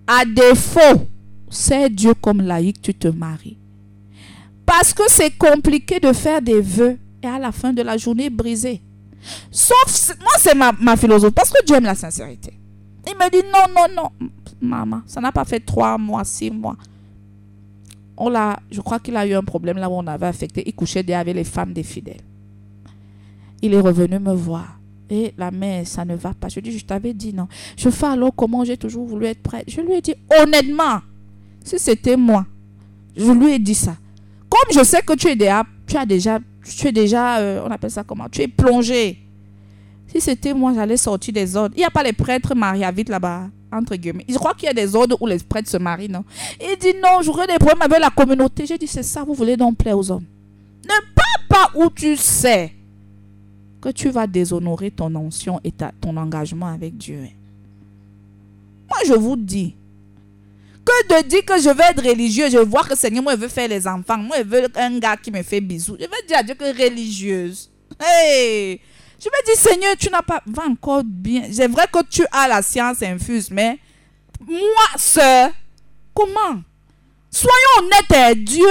À 0.07 0.25
défaut, 0.25 1.09
c'est 1.51 1.91
Dieu 1.91 2.15
comme 2.15 2.43
laïque, 2.43 2.81
tu 2.81 2.95
te 2.95 3.09
maries. 3.09 3.59
Parce 4.65 4.95
que 4.95 5.03
c'est 5.09 5.37
compliqué 5.37 5.99
de 5.99 6.13
faire 6.13 6.41
des 6.41 6.61
vœux 6.61 6.97
et 7.25 7.27
à 7.27 7.41
la 7.41 7.51
fin 7.51 7.73
de 7.73 7.83
la 7.83 7.97
journée 7.97 8.31
briser. 8.31 8.83
Sauf, 9.51 10.17
moi 10.21 10.33
c'est 10.39 10.55
ma, 10.55 10.71
ma 10.79 10.97
philosophie, 10.97 11.35
parce 11.35 11.51
que 11.51 11.65
Dieu 11.65 11.75
aime 11.75 11.85
la 11.85 11.97
sincérité. 11.97 12.53
Il 13.09 13.15
me 13.15 13.31
dit 13.31 13.47
non, 13.47 13.73
non, 13.75 13.95
non, 13.95 14.29
maman, 14.61 15.03
ça 15.07 15.21
n'a 15.21 15.33
pas 15.33 15.45
fait 15.45 15.61
trois 15.61 15.97
mois, 15.97 16.25
six 16.25 16.51
mois. 16.51 16.77
On 18.17 18.29
l'a, 18.29 18.59
je 18.71 18.81
crois 18.81 18.99
qu'il 18.99 19.17
a 19.17 19.27
eu 19.27 19.35
un 19.35 19.43
problème 19.43 19.79
là 19.79 19.89
où 19.89 19.93
on 19.93 20.07
avait 20.07 20.27
affecté. 20.27 20.63
Il 20.67 20.75
couchait 20.75 21.03
déjà 21.03 21.21
avec 21.21 21.35
les 21.35 21.45
femmes 21.45 21.73
des 21.73 21.85
fidèles. 21.85 22.21
Il 23.63 23.73
est 23.75 23.81
revenu 23.81 24.19
me 24.19 24.35
voir. 24.35 24.79
Et 25.11 25.33
la 25.39 25.51
mère, 25.51 25.87
ça 25.87 26.05
ne 26.05 26.17
va 26.17 26.35
pas. 26.35 26.49
Je 26.49 26.61
dis, 26.61 26.77
je 26.77 26.85
t'avais 26.85 27.15
dit 27.15 27.33
non. 27.33 27.49
Je 27.77 27.89
fais 27.89 28.07
alors 28.07 28.33
comment 28.37 28.65
j'ai 28.65 28.77
toujours 28.77 29.07
voulu 29.07 29.27
être 29.27 29.43
prête. 29.43 29.65
Je 29.69 29.81
lui 29.81 29.95
ai 29.95 30.03
dit, 30.03 30.15
honnêtement, 30.43 31.01
si 31.65 31.79
c'était 31.79 32.17
moi, 32.17 32.45
je 33.17 33.33
lui 33.33 33.53
ai 33.53 33.59
dit 33.59 33.75
ça. 33.75 33.97
Comme 34.49 34.75
je 34.75 34.85
sais 34.85 35.01
que 35.03 35.15
tu 35.15 35.29
es 35.29 35.37
déjà, 35.37 35.65
tu 35.87 35.97
as 35.97 36.05
déjà, 36.05 36.39
tu 36.65 36.89
es 36.89 36.93
déjà, 36.93 37.39
euh, 37.39 37.63
on 37.67 37.71
appelle 37.71 37.91
ça 37.91 38.05
comment, 38.05 38.29
tu 38.29 38.43
es 38.43 38.49
plongé. 38.49 39.19
Si 40.09 40.21
c'était 40.21 40.55
moi, 40.55 40.73
j'allais 40.75 40.97
sortir 40.97 41.35
des 41.35 41.57
ordres. 41.57 41.75
Il 41.77 41.81
n'y 41.81 41.85
a 41.85 41.91
pas 41.91 42.03
les 42.03 42.13
prêtres 42.13 42.55
mariavites 42.55 43.09
là-bas, 43.09 43.49
entre 43.73 43.95
guillemets. 43.97 44.25
Je 44.29 44.35
crois 44.35 44.55
qu'il 44.55 44.67
y 44.67 44.71
a 44.71 44.75
des 44.75 44.95
ordres 44.95 45.17
où 45.21 45.27
les 45.27 45.39
prêtres 45.39 45.69
se 45.69 45.77
marient, 45.77 46.09
non? 46.09 46.25
Il 46.61 46.77
dit 46.79 46.95
non, 47.03 47.21
j'aurais 47.23 47.47
des 47.47 47.59
problèmes 47.59 47.83
avec 47.83 48.01
la 48.01 48.11
communauté. 48.11 48.67
J'ai 48.67 48.79
dit, 48.79 48.87
c'est 48.87 49.03
ça, 49.03 49.23
vous 49.25 49.35
voulez 49.35 49.57
donc 49.57 49.77
plaire 49.77 49.99
aux 49.99 50.11
hommes. 50.11 50.25
Ne 50.85 51.15
parle 51.15 51.47
pas 51.49 51.79
où 51.79 51.91
tu 51.91 52.17
sais 52.17 52.73
que 53.81 53.91
tu 53.91 54.09
vas 54.09 54.27
déshonorer 54.27 54.91
ton 54.91 55.15
onction 55.15 55.61
et 55.63 55.73
ton 56.01 56.17
engagement 56.17 56.67
avec 56.67 56.97
Dieu. 56.97 57.29
Moi, 58.89 58.99
je 59.07 59.13
vous 59.13 59.37
dis, 59.37 59.75
que 60.89 61.23
de 61.23 61.29
dire 61.29 61.45
que 61.45 61.61
je 61.61 61.69
vais 61.69 61.85
être 61.91 62.03
religieux, 62.03 62.49
je 62.51 62.59
vois 62.59 62.83
que 62.83 62.97
Seigneur, 62.97 63.23
moi, 63.23 63.35
je 63.35 63.41
veux 63.41 63.49
faire 63.49 63.69
les 63.69 63.87
enfants. 63.87 64.17
Moi, 64.17 64.39
je 64.39 64.45
veux 64.45 64.67
un 64.77 64.99
gars 64.99 65.17
qui 65.17 65.31
me 65.31 65.43
fait 65.43 65.61
bisous. 65.61 65.97
Je 66.01 66.07
vais 66.07 66.27
dire 66.27 66.39
à 66.39 66.43
Dieu 66.43 66.55
que 66.55 66.65
religieuse. 66.65 67.71
Hey! 68.01 68.81
Je 69.19 69.25
vais 69.25 69.43
dire, 69.45 69.57
Seigneur, 69.57 69.97
tu 69.99 70.11
n'as 70.11 70.23
pas. 70.23 70.43
Va 70.47 70.65
encore 70.65 71.03
bien. 71.05 71.45
C'est 71.51 71.67
vrai 71.67 71.87
que 71.93 71.99
tu 72.09 72.25
as 72.31 72.47
la 72.49 72.63
science 72.63 73.03
infuse, 73.03 73.51
mais 73.51 73.79
moi, 74.47 74.87
sœur, 74.97 75.51
comment? 76.15 76.63
Soyons 77.31 77.89
honnêtes, 78.11 78.45
Dieu. 78.45 78.67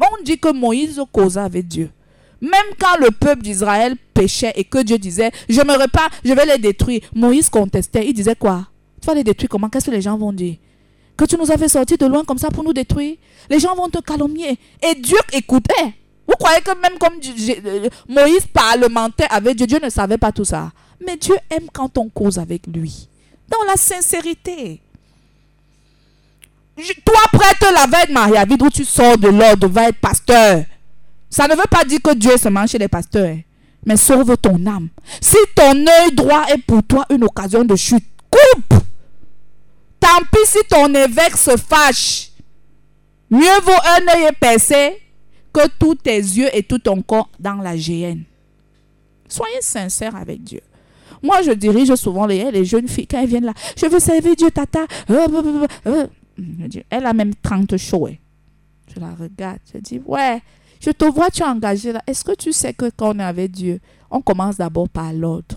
On 0.00 0.22
dit 0.22 0.38
que 0.38 0.52
Moïse 0.52 1.00
causa 1.12 1.44
avec 1.44 1.68
Dieu. 1.68 1.90
Même 2.40 2.74
quand 2.78 2.98
le 3.00 3.10
peuple 3.10 3.42
d'Israël 3.42 3.96
péchait 4.12 4.52
et 4.56 4.64
que 4.64 4.82
Dieu 4.82 4.98
disait, 4.98 5.30
je 5.48 5.60
me 5.62 5.80
repars, 5.80 6.10
je 6.24 6.32
vais 6.32 6.44
les 6.44 6.58
détruire. 6.58 7.00
Moïse 7.14 7.48
contestait. 7.48 8.06
Il 8.06 8.12
disait 8.12 8.34
quoi? 8.34 8.66
Tu 9.00 9.06
vas 9.06 9.14
les 9.14 9.24
détruire 9.24 9.48
comment? 9.48 9.68
Qu'est-ce 9.68 9.86
que 9.86 9.90
les 9.92 10.02
gens 10.02 10.18
vont 10.18 10.32
dire? 10.32 10.56
Que 11.16 11.24
tu 11.24 11.36
nous 11.36 11.50
avais 11.50 11.68
sortis 11.68 11.96
de 11.96 12.06
loin 12.06 12.24
comme 12.24 12.38
ça 12.38 12.50
pour 12.50 12.64
nous 12.64 12.72
détruire? 12.72 13.16
Les 13.48 13.60
gens 13.60 13.74
vont 13.74 13.88
te 13.88 13.98
calomnier. 13.98 14.58
Et 14.82 14.94
Dieu 14.96 15.18
écoutait. 15.32 15.94
Vous 16.26 16.34
croyez 16.34 16.60
que 16.62 16.70
même 16.80 16.98
comme 16.98 17.20
Moïse 18.08 18.46
parlementait 18.52 19.26
avec 19.30 19.56
Dieu, 19.56 19.66
Dieu 19.66 19.78
ne 19.82 19.90
savait 19.90 20.18
pas 20.18 20.32
tout 20.32 20.44
ça. 20.44 20.72
Mais 21.04 21.16
Dieu 21.16 21.36
aime 21.50 21.68
quand 21.72 21.98
on 21.98 22.08
cause 22.08 22.38
avec 22.38 22.66
lui. 22.66 23.08
Dans 23.48 23.62
la 23.68 23.76
sincérité. 23.76 24.80
toi, 27.04 27.20
prêtre 27.32 27.72
la 27.72 27.86
veille 27.86 28.08
de 28.08 28.12
Maria, 28.12 28.44
où 28.48 28.70
tu 28.70 28.84
sors 28.84 29.18
de 29.18 29.28
l'ordre, 29.28 29.68
va 29.68 29.88
être 29.88 30.00
pasteur. 30.00 30.64
Ça 31.28 31.46
ne 31.46 31.54
veut 31.54 31.62
pas 31.70 31.84
dire 31.84 32.00
que 32.02 32.14
Dieu 32.14 32.36
se 32.36 32.48
mange 32.48 32.70
chez 32.70 32.78
les 32.78 32.88
pasteurs. 32.88 33.36
Mais 33.84 33.96
sauve 33.98 34.36
ton 34.38 34.64
âme. 34.66 34.88
Si 35.20 35.36
ton 35.54 35.72
œil 35.72 36.14
droit 36.14 36.46
est 36.48 36.58
pour 36.58 36.82
toi 36.84 37.04
une 37.10 37.24
occasion 37.24 37.64
de 37.64 37.76
chute, 37.76 38.06
coupe. 38.30 38.80
Tant 40.00 40.20
pis 40.32 40.46
si 40.46 40.58
ton 40.68 40.94
évêque 40.94 41.36
se 41.36 41.56
fâche. 41.56 42.30
Mieux 43.30 43.60
vaut 43.62 43.72
un 43.72 44.16
œil 44.16 44.30
percé 44.40 45.03
que 45.54 45.68
tous 45.78 45.94
tes 45.94 46.16
yeux 46.18 46.48
et 46.52 46.64
tout 46.64 46.78
ton 46.78 47.00
corps 47.00 47.30
dans 47.38 47.54
la 47.54 47.76
géhenne. 47.76 48.24
Soyez 49.28 49.62
sincères 49.62 50.16
avec 50.16 50.42
Dieu. 50.42 50.60
Moi, 51.22 51.40
je 51.42 51.52
dirige 51.52 51.94
souvent 51.94 52.26
les, 52.26 52.64
jeunes 52.64 52.88
filles 52.88 53.06
quand 53.06 53.22
elles 53.22 53.28
viennent 53.28 53.46
là. 53.46 53.54
Je 53.76 53.86
veux 53.86 54.00
servir 54.00 54.36
Dieu, 54.36 54.50
tata. 54.50 54.80
Euh, 55.08 55.26
euh, 55.28 55.66
euh, 55.86 56.06
elle 56.90 57.06
a 57.06 57.12
même 57.14 57.34
30 57.36 57.76
cheveux. 57.76 58.10
Hein. 58.10 58.16
Je 58.94 59.00
la 59.00 59.14
regarde. 59.14 59.60
Je 59.72 59.78
dis, 59.78 60.00
ouais, 60.04 60.42
je 60.80 60.90
te 60.90 61.04
vois, 61.06 61.30
tu 61.30 61.42
es 61.42 61.46
engagé 61.46 61.92
là. 61.92 62.02
Est-ce 62.06 62.24
que 62.24 62.34
tu 62.34 62.52
sais 62.52 62.74
que 62.74 62.90
quand 62.94 63.16
on 63.16 63.18
est 63.20 63.24
avec 63.24 63.52
Dieu, 63.52 63.80
on 64.10 64.20
commence 64.20 64.56
d'abord 64.56 64.88
par 64.88 65.12
l'ordre. 65.12 65.56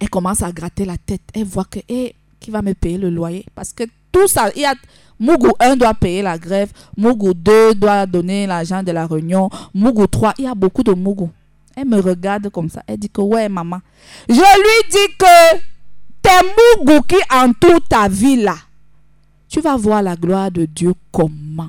Elle 0.00 0.10
commence 0.10 0.42
à 0.42 0.50
gratter 0.50 0.84
la 0.84 0.96
tête. 0.96 1.22
Elle 1.34 1.44
voit 1.44 1.66
que, 1.66 1.78
eh, 1.88 2.14
qui 2.40 2.50
va 2.50 2.62
me 2.62 2.74
payer 2.74 2.98
le 2.98 3.10
loyer? 3.10 3.46
Parce 3.54 3.72
que 3.72 3.84
tout 4.10 4.26
ça, 4.26 4.50
il 4.56 4.62
y 4.62 4.64
a, 4.64 4.74
Mougou 5.20 5.52
1 5.60 5.76
doit 5.76 5.92
payer 5.92 6.22
la 6.22 6.38
grève, 6.38 6.72
Mougou 6.96 7.34
2 7.34 7.74
doit 7.74 8.06
donner 8.06 8.46
l'argent 8.46 8.82
de 8.82 8.90
la 8.90 9.06
réunion, 9.06 9.50
Mougou 9.74 10.06
3, 10.06 10.32
il 10.38 10.44
y 10.44 10.48
a 10.48 10.54
beaucoup 10.54 10.82
de 10.82 10.92
Mougou. 10.92 11.30
Elle 11.76 11.86
me 11.86 12.00
regarde 12.00 12.48
comme 12.48 12.70
ça. 12.70 12.82
Elle 12.86 12.96
dit 12.96 13.10
que, 13.10 13.20
ouais, 13.20 13.48
maman. 13.48 13.80
Je 14.28 14.34
lui 14.34 14.90
dis 14.90 15.14
que 15.18 15.58
tes 16.22 16.80
Mougou 16.80 17.02
qui 17.02 17.16
entourent 17.30 17.86
ta 17.86 18.08
vie 18.08 18.36
là, 18.36 18.56
tu 19.48 19.60
vas 19.60 19.76
voir 19.76 20.02
la 20.02 20.16
gloire 20.16 20.50
de 20.50 20.64
Dieu 20.64 20.94
comment. 21.12 21.68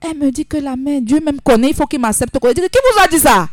Elle 0.00 0.16
me 0.16 0.30
dit 0.30 0.46
que 0.46 0.56
la 0.56 0.76
main, 0.76 1.00
Dieu 1.00 1.20
même 1.20 1.40
connaît, 1.40 1.70
il 1.70 1.74
faut 1.74 1.86
qu'il 1.86 2.00
m'accepte. 2.00 2.38
Qui 2.38 2.46
vous 2.48 3.02
a 3.02 3.08
dit 3.08 3.18
ça? 3.18 3.48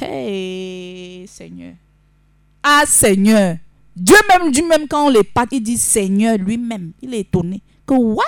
Hey, 0.00 1.26
Seigneur. 1.28 1.74
Ah, 2.62 2.84
Seigneur. 2.86 3.58
Dieu 3.98 4.16
même, 4.28 4.50
Dieu 4.52 4.66
même 4.66 4.86
quand 4.86 5.06
on 5.06 5.08
les 5.08 5.24
pâte, 5.24 5.48
il 5.52 5.62
dit 5.62 5.76
Seigneur 5.76 6.38
lui-même. 6.38 6.92
Il 7.02 7.14
est 7.14 7.20
étonné. 7.20 7.62
Que 7.86 7.94
what? 7.94 8.24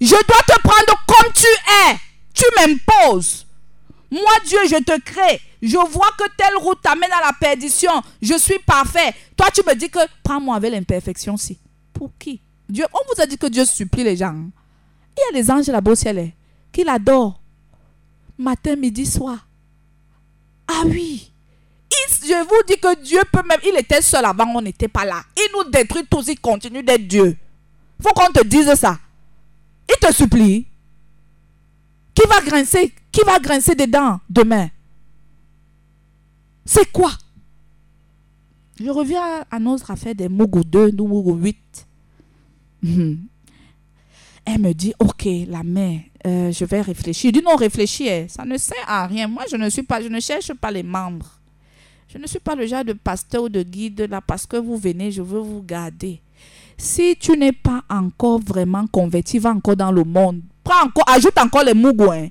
Je 0.00 0.10
dois 0.10 0.42
te 0.46 0.60
prendre 0.60 1.04
comme 1.06 1.32
tu 1.32 1.46
es. 1.46 1.96
Tu 2.34 2.44
m'imposes. 2.56 3.46
Moi, 4.10 4.32
Dieu, 4.46 4.58
je 4.68 4.76
te 4.76 5.00
crée. 5.00 5.40
Je 5.62 5.76
vois 5.76 6.10
que 6.18 6.24
telle 6.36 6.56
route 6.58 6.80
t'amène 6.82 7.10
à 7.12 7.26
la 7.26 7.32
perdition. 7.32 7.90
Je 8.20 8.38
suis 8.38 8.58
parfait. 8.60 9.14
Toi, 9.36 9.48
tu 9.52 9.62
me 9.66 9.74
dis 9.74 9.88
que 9.88 9.98
prends-moi 10.22 10.56
avec 10.56 10.72
l'imperfection 10.72 11.36
si. 11.36 11.58
Pour 11.92 12.10
qui? 12.18 12.40
Dieu, 12.68 12.84
on 12.92 12.98
vous 13.08 13.22
a 13.22 13.26
dit 13.26 13.38
que 13.38 13.46
Dieu 13.46 13.64
supplie 13.64 14.04
les 14.04 14.16
gens. 14.16 14.34
Il 15.16 15.20
y 15.20 15.36
a 15.36 15.40
les 15.40 15.50
anges 15.50 15.68
là-bas 15.68 15.92
au 15.92 15.94
ciel 15.94 16.32
qui 16.72 16.84
l'adorent. 16.84 17.40
Matin, 18.38 18.76
midi, 18.76 19.06
soir. 19.06 19.46
Ah 20.68 20.82
oui. 20.84 21.32
Je 22.08 22.44
vous 22.44 22.62
dis 22.66 22.78
que 22.78 23.02
Dieu 23.02 23.20
peut 23.32 23.42
même. 23.48 23.60
Il 23.64 23.76
était 23.78 24.02
seul 24.02 24.24
avant, 24.24 24.46
on 24.54 24.62
n'était 24.62 24.88
pas 24.88 25.04
là. 25.04 25.22
Il 25.36 25.48
nous 25.54 25.70
détruit 25.70 26.04
tous, 26.08 26.28
il 26.28 26.38
continue 26.38 26.82
d'être 26.82 27.06
Dieu. 27.06 27.36
faut 28.02 28.10
qu'on 28.10 28.32
te 28.32 28.44
dise 28.44 28.72
ça. 28.74 28.98
Il 29.88 29.96
te 30.00 30.12
supplie. 30.12 30.66
Qui 32.14 32.22
va 32.28 32.40
grincer? 32.40 32.92
Qui 33.12 33.20
va 33.22 33.38
grincer 33.38 33.74
dedans 33.74 34.20
demain? 34.28 34.68
C'est 36.64 36.90
quoi? 36.90 37.12
Je 38.78 38.90
reviens 38.90 39.44
à 39.50 39.58
notre 39.58 39.90
affaire 39.90 40.14
des 40.14 40.28
Mougou 40.28 40.62
2, 40.64 40.90
nous 40.90 41.06
Mougou 41.06 41.34
8. 41.34 41.86
Elle 44.44 44.60
me 44.60 44.72
dit, 44.72 44.92
ok, 44.98 45.26
la 45.48 45.62
mère, 45.62 46.00
euh, 46.26 46.52
je 46.52 46.64
vais 46.64 46.80
réfléchir. 46.80 47.30
Je 47.34 47.40
dis 47.40 47.44
non, 47.44 47.56
réfléchir, 47.56 48.06
eh, 48.06 48.28
ça 48.28 48.44
ne 48.44 48.56
sert 48.58 48.84
à 48.86 49.06
rien. 49.06 49.26
Moi, 49.26 49.44
je 49.50 49.56
ne 49.56 49.68
suis 49.68 49.82
pas, 49.82 50.00
je 50.00 50.08
ne 50.08 50.20
cherche 50.20 50.52
pas 50.54 50.70
les 50.70 50.82
membres. 50.82 51.40
Je 52.16 52.22
ne 52.22 52.26
suis 52.26 52.38
pas 52.38 52.54
le 52.54 52.66
genre 52.66 52.82
de 52.82 52.94
pasteur 52.94 53.42
ou 53.42 53.48
de 53.50 53.62
guide 53.62 54.06
là 54.08 54.22
parce 54.22 54.46
que 54.46 54.56
vous 54.56 54.78
venez, 54.78 55.12
je 55.12 55.20
veux 55.20 55.38
vous 55.38 55.62
garder. 55.62 56.22
Si 56.78 57.14
tu 57.20 57.36
n'es 57.36 57.52
pas 57.52 57.82
encore 57.90 58.40
vraiment 58.40 58.86
converti, 58.86 59.38
va 59.38 59.50
encore 59.50 59.76
dans 59.76 59.92
le 59.92 60.02
monde. 60.02 60.40
Prends 60.64 60.86
encore, 60.86 61.04
ajoute 61.08 61.36
encore 61.36 61.64
les 61.64 61.74
mougous. 61.74 62.10
Hein. 62.10 62.28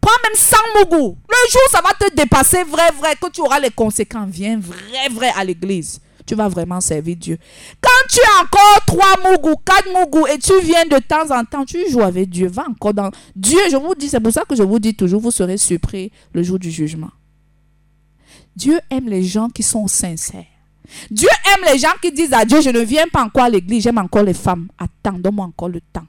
Prends 0.00 0.10
même 0.24 0.34
100 0.34 0.56
mougous. 0.80 1.16
Le 1.28 1.50
jour, 1.50 1.62
ça 1.70 1.80
va 1.80 1.90
te 1.94 2.12
dépasser, 2.12 2.64
vrai, 2.64 2.90
vrai, 2.98 3.14
que 3.22 3.30
tu 3.30 3.40
auras 3.40 3.60
les 3.60 3.70
conséquences. 3.70 4.30
Viens 4.30 4.58
vrai, 4.58 5.08
vrai 5.12 5.30
à 5.36 5.44
l'église 5.44 6.00
tu 6.26 6.34
vas 6.34 6.48
vraiment 6.48 6.78
servir 6.78 7.16
Dieu. 7.16 7.38
Quand 7.80 8.06
tu 8.10 8.20
as 8.20 8.42
encore 8.42 8.84
trois 8.86 9.30
mougous, 9.30 9.56
quatre 9.64 9.90
mougous 9.90 10.26
et 10.26 10.38
tu 10.38 10.52
viens 10.62 10.84
de 10.84 10.98
temps 10.98 11.34
en 11.34 11.42
temps, 11.42 11.64
tu 11.64 11.90
joues 11.90 12.02
avec 12.02 12.28
Dieu. 12.28 12.48
Va 12.48 12.66
encore 12.68 12.92
dans 12.92 13.10
Dieu. 13.34 13.58
Je 13.70 13.76
vous 13.76 13.94
dis, 13.94 14.10
c'est 14.10 14.20
pour 14.20 14.30
ça 14.30 14.42
que 14.46 14.54
je 14.54 14.62
vous 14.62 14.78
dis 14.78 14.94
toujours, 14.94 15.22
vous 15.22 15.30
serez 15.30 15.56
surpris 15.56 16.12
le 16.34 16.42
jour 16.42 16.58
du 16.58 16.70
jugement. 16.70 17.08
Dieu 18.58 18.80
aime 18.90 19.08
les 19.08 19.22
gens 19.22 19.48
qui 19.48 19.62
sont 19.62 19.86
sincères. 19.86 20.44
Dieu 21.10 21.28
aime 21.54 21.72
les 21.72 21.78
gens 21.78 21.94
qui 22.02 22.10
disent 22.10 22.32
à 22.32 22.44
Dieu, 22.44 22.60
je 22.60 22.70
ne 22.70 22.80
viens 22.80 23.06
pas 23.12 23.22
encore 23.22 23.44
à 23.44 23.48
l'église, 23.48 23.84
j'aime 23.84 23.98
encore 23.98 24.24
les 24.24 24.34
femmes. 24.34 24.66
Attends, 24.76 25.16
donne-moi 25.16 25.46
encore 25.46 25.68
le 25.68 25.80
temps. 25.80 26.06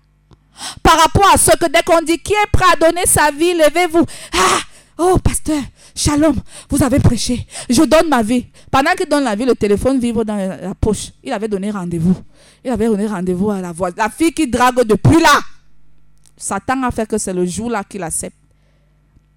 Par 0.82 0.98
rapport 1.00 1.30
à 1.32 1.38
ce 1.38 1.52
que 1.52 1.72
dès 1.72 1.84
qu'on 1.84 2.02
dit, 2.02 2.18
qui 2.18 2.34
est 2.34 2.52
prêt 2.52 2.66
à 2.74 2.76
donner 2.76 3.06
sa 3.06 3.30
vie, 3.30 3.54
levez-vous. 3.54 4.04
Ah, 4.34 4.60
Oh, 5.02 5.18
pasteur, 5.24 5.62
shalom, 5.96 6.36
vous 6.70 6.84
avez 6.84 7.00
prêché. 7.00 7.48
Je 7.70 7.84
donne 7.84 8.10
ma 8.10 8.22
vie. 8.22 8.46
Pendant 8.70 8.92
qu'il 8.98 9.08
donne 9.08 9.24
la 9.24 9.34
vie, 9.34 9.46
le 9.46 9.56
téléphone 9.56 9.98
vibre 9.98 10.26
dans 10.26 10.36
la 10.36 10.76
poche. 10.76 11.12
Il 11.24 11.32
avait 11.32 11.48
donné 11.48 11.72
rendez-vous. 11.72 12.18
Il 12.66 12.70
avait 12.70 12.88
donné 12.88 13.08
rendez-vous 13.08 13.50
à 13.50 13.62
la 13.62 13.72
voix. 13.72 13.92
La 13.96 14.10
fille 14.10 14.34
qui 14.34 14.46
drague 14.46 14.84
depuis 14.84 15.22
là. 15.22 15.40
Satan 16.36 16.84
a 16.84 16.92
fait 16.92 17.08
que 17.08 17.18
c'est 17.18 17.32
le 17.32 17.46
jour-là 17.46 17.86
qu'il 17.86 18.04
accepte. 18.04 18.36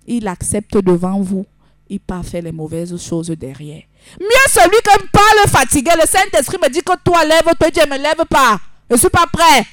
Il 0.09 0.27
accepte 0.27 0.79
devant 0.79 1.21
vous. 1.21 1.47
Il 1.93 2.01
part 2.01 2.25
faire 2.25 2.41
les 2.41 2.53
mauvaises 2.53 2.97
choses 2.97 3.29
derrière. 3.29 3.83
Mieux 4.19 4.49
celui 4.49 4.79
qui 4.79 5.09
parle 5.13 5.47
fatigué. 5.47 5.91
Le 5.95 6.07
Saint-Esprit 6.09 6.57
me 6.63 6.71
dit 6.71 6.81
que 6.81 6.93
toi, 7.05 7.23
lève-toi. 7.23 7.71
Dieu 7.71 7.83
ne 7.85 7.91
me 7.91 7.99
lève 8.03 8.25
pas. 8.31 8.59
Je 8.89 8.95
ne 8.95 8.99
suis 8.99 9.11
pas 9.11 9.27
prêt. 9.31 9.67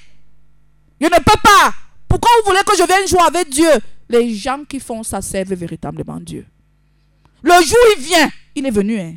Je 0.99 1.05
ne 1.05 1.11
peux 1.15 1.39
pas. 1.41 1.71
Pourquoi 2.09 2.29
vous 2.39 2.49
voulez 2.49 2.61
que 2.65 2.75
je 2.77 2.85
vienne 2.85 3.07
jouer 3.07 3.21
avec 3.25 3.47
Dieu? 3.49 3.71
Les 4.09 4.35
gens 4.35 4.65
qui 4.67 4.81
font 4.81 5.01
ça 5.01 5.21
servent 5.21 5.53
véritablement 5.53 6.19
Dieu. 6.19 6.45
Le 7.41 7.53
jour 7.53 7.77
il 7.95 8.03
vient, 8.03 8.29
il 8.53 8.65
est 8.65 8.71
venu. 8.71 8.99
Hein. 8.99 9.15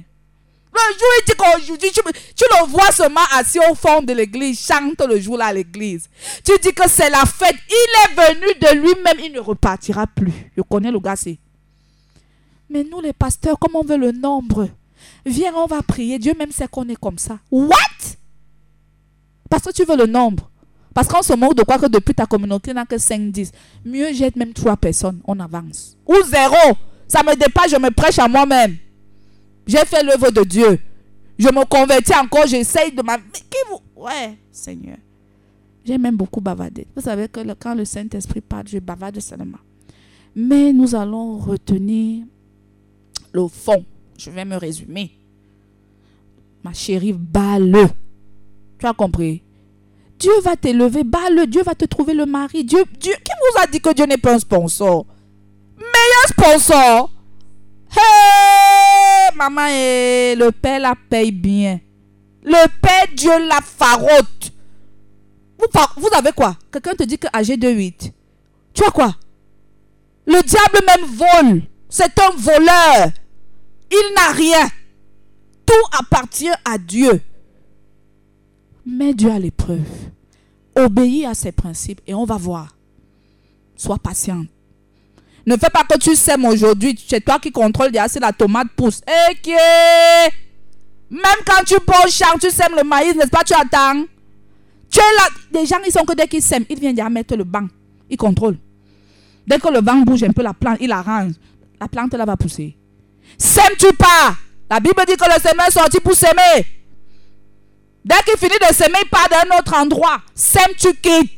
Le 0.72 0.94
jour 0.96 1.08
il 1.18 1.24
dit 1.26 1.32
qu'aujourd'hui, 1.36 1.90
tu, 1.90 2.00
tu, 2.36 2.44
le 2.52 2.66
vois 2.68 2.92
seulement 2.92 3.20
assis 3.34 3.58
au 3.68 3.74
fond 3.74 4.00
de 4.00 4.12
l'église, 4.12 4.64
chante 4.64 5.04
le 5.08 5.18
jour 5.18 5.36
là 5.36 5.46
à 5.46 5.52
l'église. 5.52 6.08
Tu 6.44 6.52
dis 6.62 6.72
que 6.72 6.88
c'est 6.88 7.10
la 7.10 7.24
fête. 7.26 7.56
Il 7.68 7.74
est 8.04 8.28
venu 8.28 8.46
de 8.60 8.80
lui-même, 8.80 9.18
il 9.24 9.32
ne 9.32 9.40
repartira 9.40 10.06
plus. 10.06 10.52
Je 10.56 10.62
connais 10.62 10.92
le 10.92 11.00
gars, 11.00 11.16
c'est. 11.16 11.38
Mais 12.72 12.84
nous, 12.84 13.00
les 13.00 13.12
pasteurs, 13.12 13.58
comme 13.58 13.76
on 13.76 13.84
veut 13.84 13.98
le 13.98 14.12
nombre, 14.12 14.68
viens, 15.26 15.52
on 15.54 15.66
va 15.66 15.82
prier. 15.82 16.18
Dieu 16.18 16.32
même 16.38 16.52
sait 16.52 16.68
qu'on 16.68 16.88
est 16.88 16.96
comme 16.96 17.18
ça. 17.18 17.38
What? 17.50 17.76
Parce 19.50 19.64
que 19.64 19.72
tu 19.72 19.84
veux 19.84 19.96
le 19.96 20.06
nombre. 20.06 20.50
Parce 20.94 21.08
qu'on 21.08 21.22
se 21.22 21.34
moque 21.34 21.54
de 21.54 21.62
quoi 21.62 21.78
que 21.78 21.86
depuis 21.86 22.14
ta 22.14 22.26
communauté, 22.26 22.70
il 22.70 22.74
n'y 22.74 22.80
a 22.80 22.86
que 22.86 22.98
5, 22.98 23.30
10. 23.30 23.52
Mieux, 23.84 24.12
j'ai 24.12 24.30
même 24.36 24.52
3 24.52 24.76
personnes, 24.76 25.20
on 25.24 25.38
avance. 25.40 25.96
Ou 26.06 26.16
zéro. 26.24 26.76
Ça 27.08 27.22
me 27.22 27.34
dépasse, 27.34 27.70
je 27.70 27.76
me 27.76 27.90
prêche 27.90 28.18
à 28.18 28.28
moi-même. 28.28 28.76
J'ai 29.66 29.84
fait 29.84 30.02
l'œuvre 30.02 30.30
de 30.30 30.44
Dieu. 30.44 30.78
Je 31.38 31.48
me 31.48 31.64
convertis 31.64 32.14
encore, 32.14 32.46
j'essaye 32.46 32.92
de 32.92 33.02
ma... 33.02 33.16
Mais 33.16 33.22
qui 33.32 33.58
vous... 33.68 33.80
Ouais, 34.02 34.38
Seigneur. 34.50 34.96
J'ai 35.84 35.98
même 35.98 36.16
beaucoup 36.16 36.40
bavardé. 36.40 36.86
Vous 36.94 37.02
savez 37.02 37.28
que 37.28 37.40
quand 37.54 37.74
le 37.74 37.84
Saint-Esprit 37.84 38.40
parle, 38.40 38.68
je 38.68 38.78
bavarde 38.78 39.18
seulement. 39.20 39.58
Mais 40.34 40.72
nous 40.72 40.94
allons 40.94 41.38
retenir 41.38 42.24
le 43.32 43.48
fond. 43.48 43.84
Je 44.18 44.30
vais 44.30 44.44
me 44.44 44.56
résumer. 44.56 45.10
Ma 46.62 46.72
chérie, 46.72 47.12
bats-le. 47.12 47.88
Tu 48.78 48.86
as 48.86 48.92
compris? 48.92 49.42
Dieu 50.18 50.32
va 50.44 50.54
t'élever, 50.56 51.02
bats-le. 51.02 51.46
Dieu 51.46 51.62
va 51.62 51.74
te 51.74 51.84
trouver 51.84 52.14
le 52.14 52.26
mari. 52.26 52.64
Dieu, 52.64 52.84
qui 53.00 53.10
vous 53.10 53.60
a 53.60 53.66
dit 53.66 53.80
que 53.80 53.92
Dieu 53.92 54.06
n'est 54.06 54.18
pas 54.18 54.34
un 54.34 54.38
sponsor? 54.38 55.06
Meilleur 55.76 56.28
sponsor. 56.28 57.10
Hey, 57.90 59.36
maman, 59.36 59.66
et 59.66 60.34
le 60.36 60.50
Père 60.52 60.80
la 60.80 60.94
paye 61.10 61.32
bien. 61.32 61.80
Le 62.44 62.68
Père 62.80 63.06
Dieu 63.16 63.48
la 63.48 63.60
farote. 63.60 64.52
Vous, 65.58 65.66
vous 65.96 66.08
avez 66.16 66.32
quoi? 66.32 66.56
Quelqu'un 66.72 66.94
te 66.94 67.02
dit 67.02 67.18
que 67.18 67.26
âgé 67.32 67.56
de 67.56 67.68
8. 67.68 68.12
Tu 68.74 68.84
as 68.84 68.90
quoi? 68.90 69.14
Le 70.26 70.40
diable 70.42 70.80
même 70.86 71.04
vole. 71.06 71.62
C'est 71.88 72.18
un 72.20 72.30
voleur. 72.36 73.10
Il 73.92 74.14
n'a 74.14 74.32
rien. 74.32 74.68
Tout 75.66 75.98
appartient 75.98 76.48
à 76.64 76.78
Dieu. 76.78 77.20
Mets 78.86 79.12
Dieu 79.12 79.30
à 79.30 79.38
l'épreuve. 79.38 79.86
Obéis 80.74 81.26
à 81.26 81.34
ses 81.34 81.52
principes 81.52 82.00
et 82.06 82.14
on 82.14 82.24
va 82.24 82.36
voir. 82.36 82.74
Sois 83.76 83.98
patient. 83.98 84.44
Ne 85.44 85.56
fais 85.56 85.70
pas 85.70 85.84
que 85.84 85.98
tu 85.98 86.16
sèmes 86.16 86.46
aujourd'hui. 86.46 86.98
C'est 87.06 87.22
toi 87.22 87.38
qui 87.38 87.52
contrôle 87.52 87.92
déjà 87.92 88.08
si 88.08 88.18
la 88.18 88.32
tomate 88.32 88.68
pousse. 88.74 89.02
Et 89.06 89.50
Même 91.10 91.22
quand 91.44 91.62
tu 91.66 91.74
poses 91.80 92.12
champ, 92.14 92.38
tu 92.40 92.50
sèmes 92.50 92.74
le 92.76 92.84
maïs, 92.84 93.14
n'est-ce 93.14 93.28
pas? 93.28 93.44
Tu 93.44 93.52
attends. 93.52 94.04
Tu 94.90 94.98
es 94.98 95.02
là. 95.02 95.28
Les 95.52 95.66
gens, 95.66 95.78
ils 95.84 95.92
sont 95.92 96.04
que 96.04 96.14
dès 96.14 96.28
qu'ils 96.28 96.42
sèment, 96.42 96.64
ils 96.70 96.78
viennent 96.78 96.94
déjà 96.94 97.10
mettre 97.10 97.36
le 97.36 97.44
banc. 97.44 97.66
Ils 98.08 98.16
contrôlent. 98.16 98.58
Dès 99.46 99.58
que 99.58 99.68
le 99.68 99.80
vent 99.80 100.00
bouge 100.02 100.22
un 100.22 100.32
peu 100.32 100.42
la 100.42 100.54
plante, 100.54 100.78
il 100.80 100.92
arrange. 100.92 101.32
La 101.80 101.88
plante 101.88 102.14
là 102.14 102.24
va 102.24 102.36
pousser. 102.36 102.76
Sème-tu 103.38 103.92
pas? 103.96 104.36
La 104.70 104.80
Bible 104.80 105.02
dit 105.06 105.16
que 105.16 105.24
le 105.24 105.40
semeur 105.40 105.66
est 105.68 105.72
sorti 105.72 106.00
pour 106.00 106.14
s'aimer. 106.14 106.66
Dès 108.04 108.16
qu'il 108.24 108.38
finit 108.38 108.58
de 108.58 108.74
s'aimer, 108.74 108.98
il 109.02 109.08
part 109.08 109.28
d'un 109.28 109.56
autre 109.58 109.74
endroit. 109.74 110.20
Sème, 110.34 110.72
tu 110.78 110.94
quittes. 110.94 111.30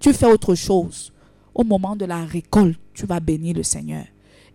Tu 0.00 0.12
fais 0.12 0.26
autre 0.26 0.54
chose. 0.54 1.12
Au 1.54 1.64
moment 1.64 1.96
de 1.96 2.04
la 2.04 2.24
récolte, 2.24 2.78
tu 2.94 3.06
vas 3.06 3.20
bénir 3.20 3.56
le 3.56 3.62
Seigneur. 3.62 4.04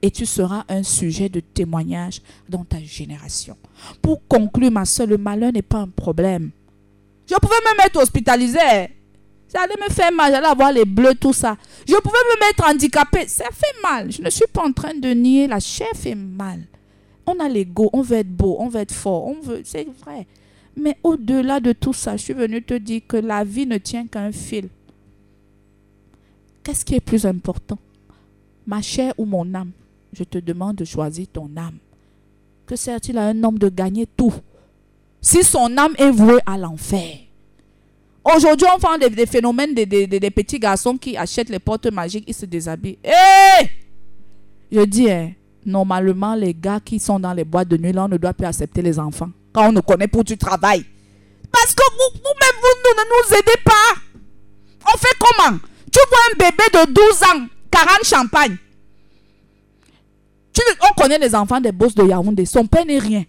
Et 0.01 0.11
tu 0.11 0.25
seras 0.25 0.63
un 0.69 0.83
sujet 0.83 1.27
de 1.27 1.39
témoignage 1.39 2.21
dans 2.47 2.63
ta 2.63 2.79
génération. 2.81 3.57
Pour 4.01 4.25
conclure, 4.27 4.71
ma 4.71 4.85
soeur, 4.85 5.07
le 5.07 5.17
malheur 5.17 5.51
n'est 5.51 5.61
pas 5.61 5.79
un 5.79 5.89
problème. 5.89 6.51
Je 7.29 7.35
pouvais 7.35 7.55
me 7.69 7.77
mettre 7.77 7.99
hospitalisé. 7.99 8.98
Ça 9.49 9.61
allait 9.61 9.75
me 9.81 9.91
faire 9.91 10.11
mal, 10.11 10.31
j'allais 10.31 10.47
avoir 10.47 10.71
les 10.71 10.85
bleus, 10.85 11.15
tout 11.15 11.33
ça. 11.33 11.57
Je 11.87 11.95
pouvais 11.95 12.17
me 12.35 12.47
mettre 12.47 12.69
handicapé. 12.69 13.27
Ça 13.27 13.45
fait 13.51 13.81
mal. 13.81 14.11
Je 14.11 14.21
ne 14.21 14.29
suis 14.29 14.45
pas 14.45 14.63
en 14.63 14.71
train 14.71 14.93
de 14.93 15.09
nier. 15.09 15.47
La 15.47 15.59
chair 15.59 15.89
fait 15.95 16.13
mal. 16.13 16.59
On 17.25 17.39
a 17.39 17.49
l'ego, 17.49 17.89
on 17.91 18.01
veut 18.01 18.17
être 18.17 18.29
beau, 18.29 18.57
on 18.59 18.69
veut 18.69 18.81
être 18.81 18.93
fort, 18.93 19.25
on 19.25 19.41
veut. 19.41 19.61
C'est 19.63 19.87
vrai. 20.03 20.27
Mais 20.77 20.97
au-delà 21.03 21.59
de 21.59 21.71
tout 21.73 21.93
ça, 21.93 22.15
je 22.15 22.23
suis 22.23 22.33
venu 22.33 22.61
te 22.61 22.75
dire 22.75 23.01
que 23.07 23.17
la 23.17 23.43
vie 23.43 23.65
ne 23.65 23.77
tient 23.79 24.05
qu'un 24.05 24.31
fil. 24.31 24.69
Qu'est-ce 26.63 26.85
qui 26.85 26.95
est 26.95 26.99
plus 26.99 27.25
important? 27.25 27.79
Ma 28.67 28.81
chair 28.81 29.13
ou 29.17 29.25
mon 29.25 29.53
âme? 29.55 29.71
Je 30.13 30.23
te 30.23 30.37
demande 30.37 30.75
de 30.75 30.85
choisir 30.85 31.27
ton 31.31 31.49
âme. 31.57 31.77
Que 32.67 32.75
sert-il 32.75 33.17
à 33.17 33.25
un 33.25 33.43
homme 33.43 33.57
de 33.57 33.69
gagner 33.69 34.05
tout 34.05 34.33
si 35.21 35.43
son 35.43 35.75
âme 35.77 35.95
est 35.97 36.11
vouée 36.11 36.39
à 36.45 36.57
l'enfer? 36.57 37.28
Aujourd'hui, 38.35 38.67
on 38.73 38.77
voit 38.77 38.97
des, 38.97 39.25
phénomènes 39.25 39.73
des, 39.73 40.31
petits 40.31 40.59
garçons 40.59 40.97
qui 40.97 41.17
achètent 41.17 41.49
les 41.49 41.59
portes 41.59 41.87
magiques, 41.87 42.25
ils 42.27 42.33
se 42.33 42.45
déshabillent. 42.45 42.99
Hé 43.03 43.69
Je 44.71 44.81
dis, 44.81 45.09
hein, 45.09 45.31
normalement, 45.65 46.35
les 46.35 46.53
gars 46.53 46.79
qui 46.83 46.99
sont 46.99 47.19
dans 47.19 47.33
les 47.33 47.43
boîtes 47.43 47.69
de 47.69 47.77
nuit, 47.77 47.91
là, 47.91 48.05
on 48.05 48.07
ne 48.07 48.17
doit 48.17 48.33
plus 48.33 48.45
accepter 48.45 48.81
les 48.81 48.99
enfants 48.99 49.29
quand 49.51 49.69
on 49.69 49.71
nous 49.71 49.81
connaît 49.81 50.07
pour 50.07 50.23
du 50.23 50.37
travail. 50.37 50.83
Parce 51.51 51.73
que 51.73 51.83
vous-même, 51.91 52.61
vous, 52.61 52.91
ne 52.93 53.03
nous 53.09 53.37
aidez 53.37 53.61
pas. 53.63 53.99
On 54.93 54.97
fait 54.97 55.15
comment? 55.19 55.57
Tu 55.91 55.99
vois 56.09 56.19
un 56.31 56.37
bébé 56.37 56.63
de 56.73 56.93
12 56.93 57.23
ans, 57.23 57.47
40 57.71 58.03
champagne. 58.03 58.57
Tu, 60.53 60.61
on 60.87 61.01
connaît 61.01 61.17
les 61.17 61.33
enfants 61.33 61.59
des 61.59 61.71
bosses 61.71 61.95
de 61.95 62.03
Yaoundé. 62.05 62.45
Son 62.45 62.67
père 62.67 62.85
n'est 62.85 62.99
rien. 62.99 63.23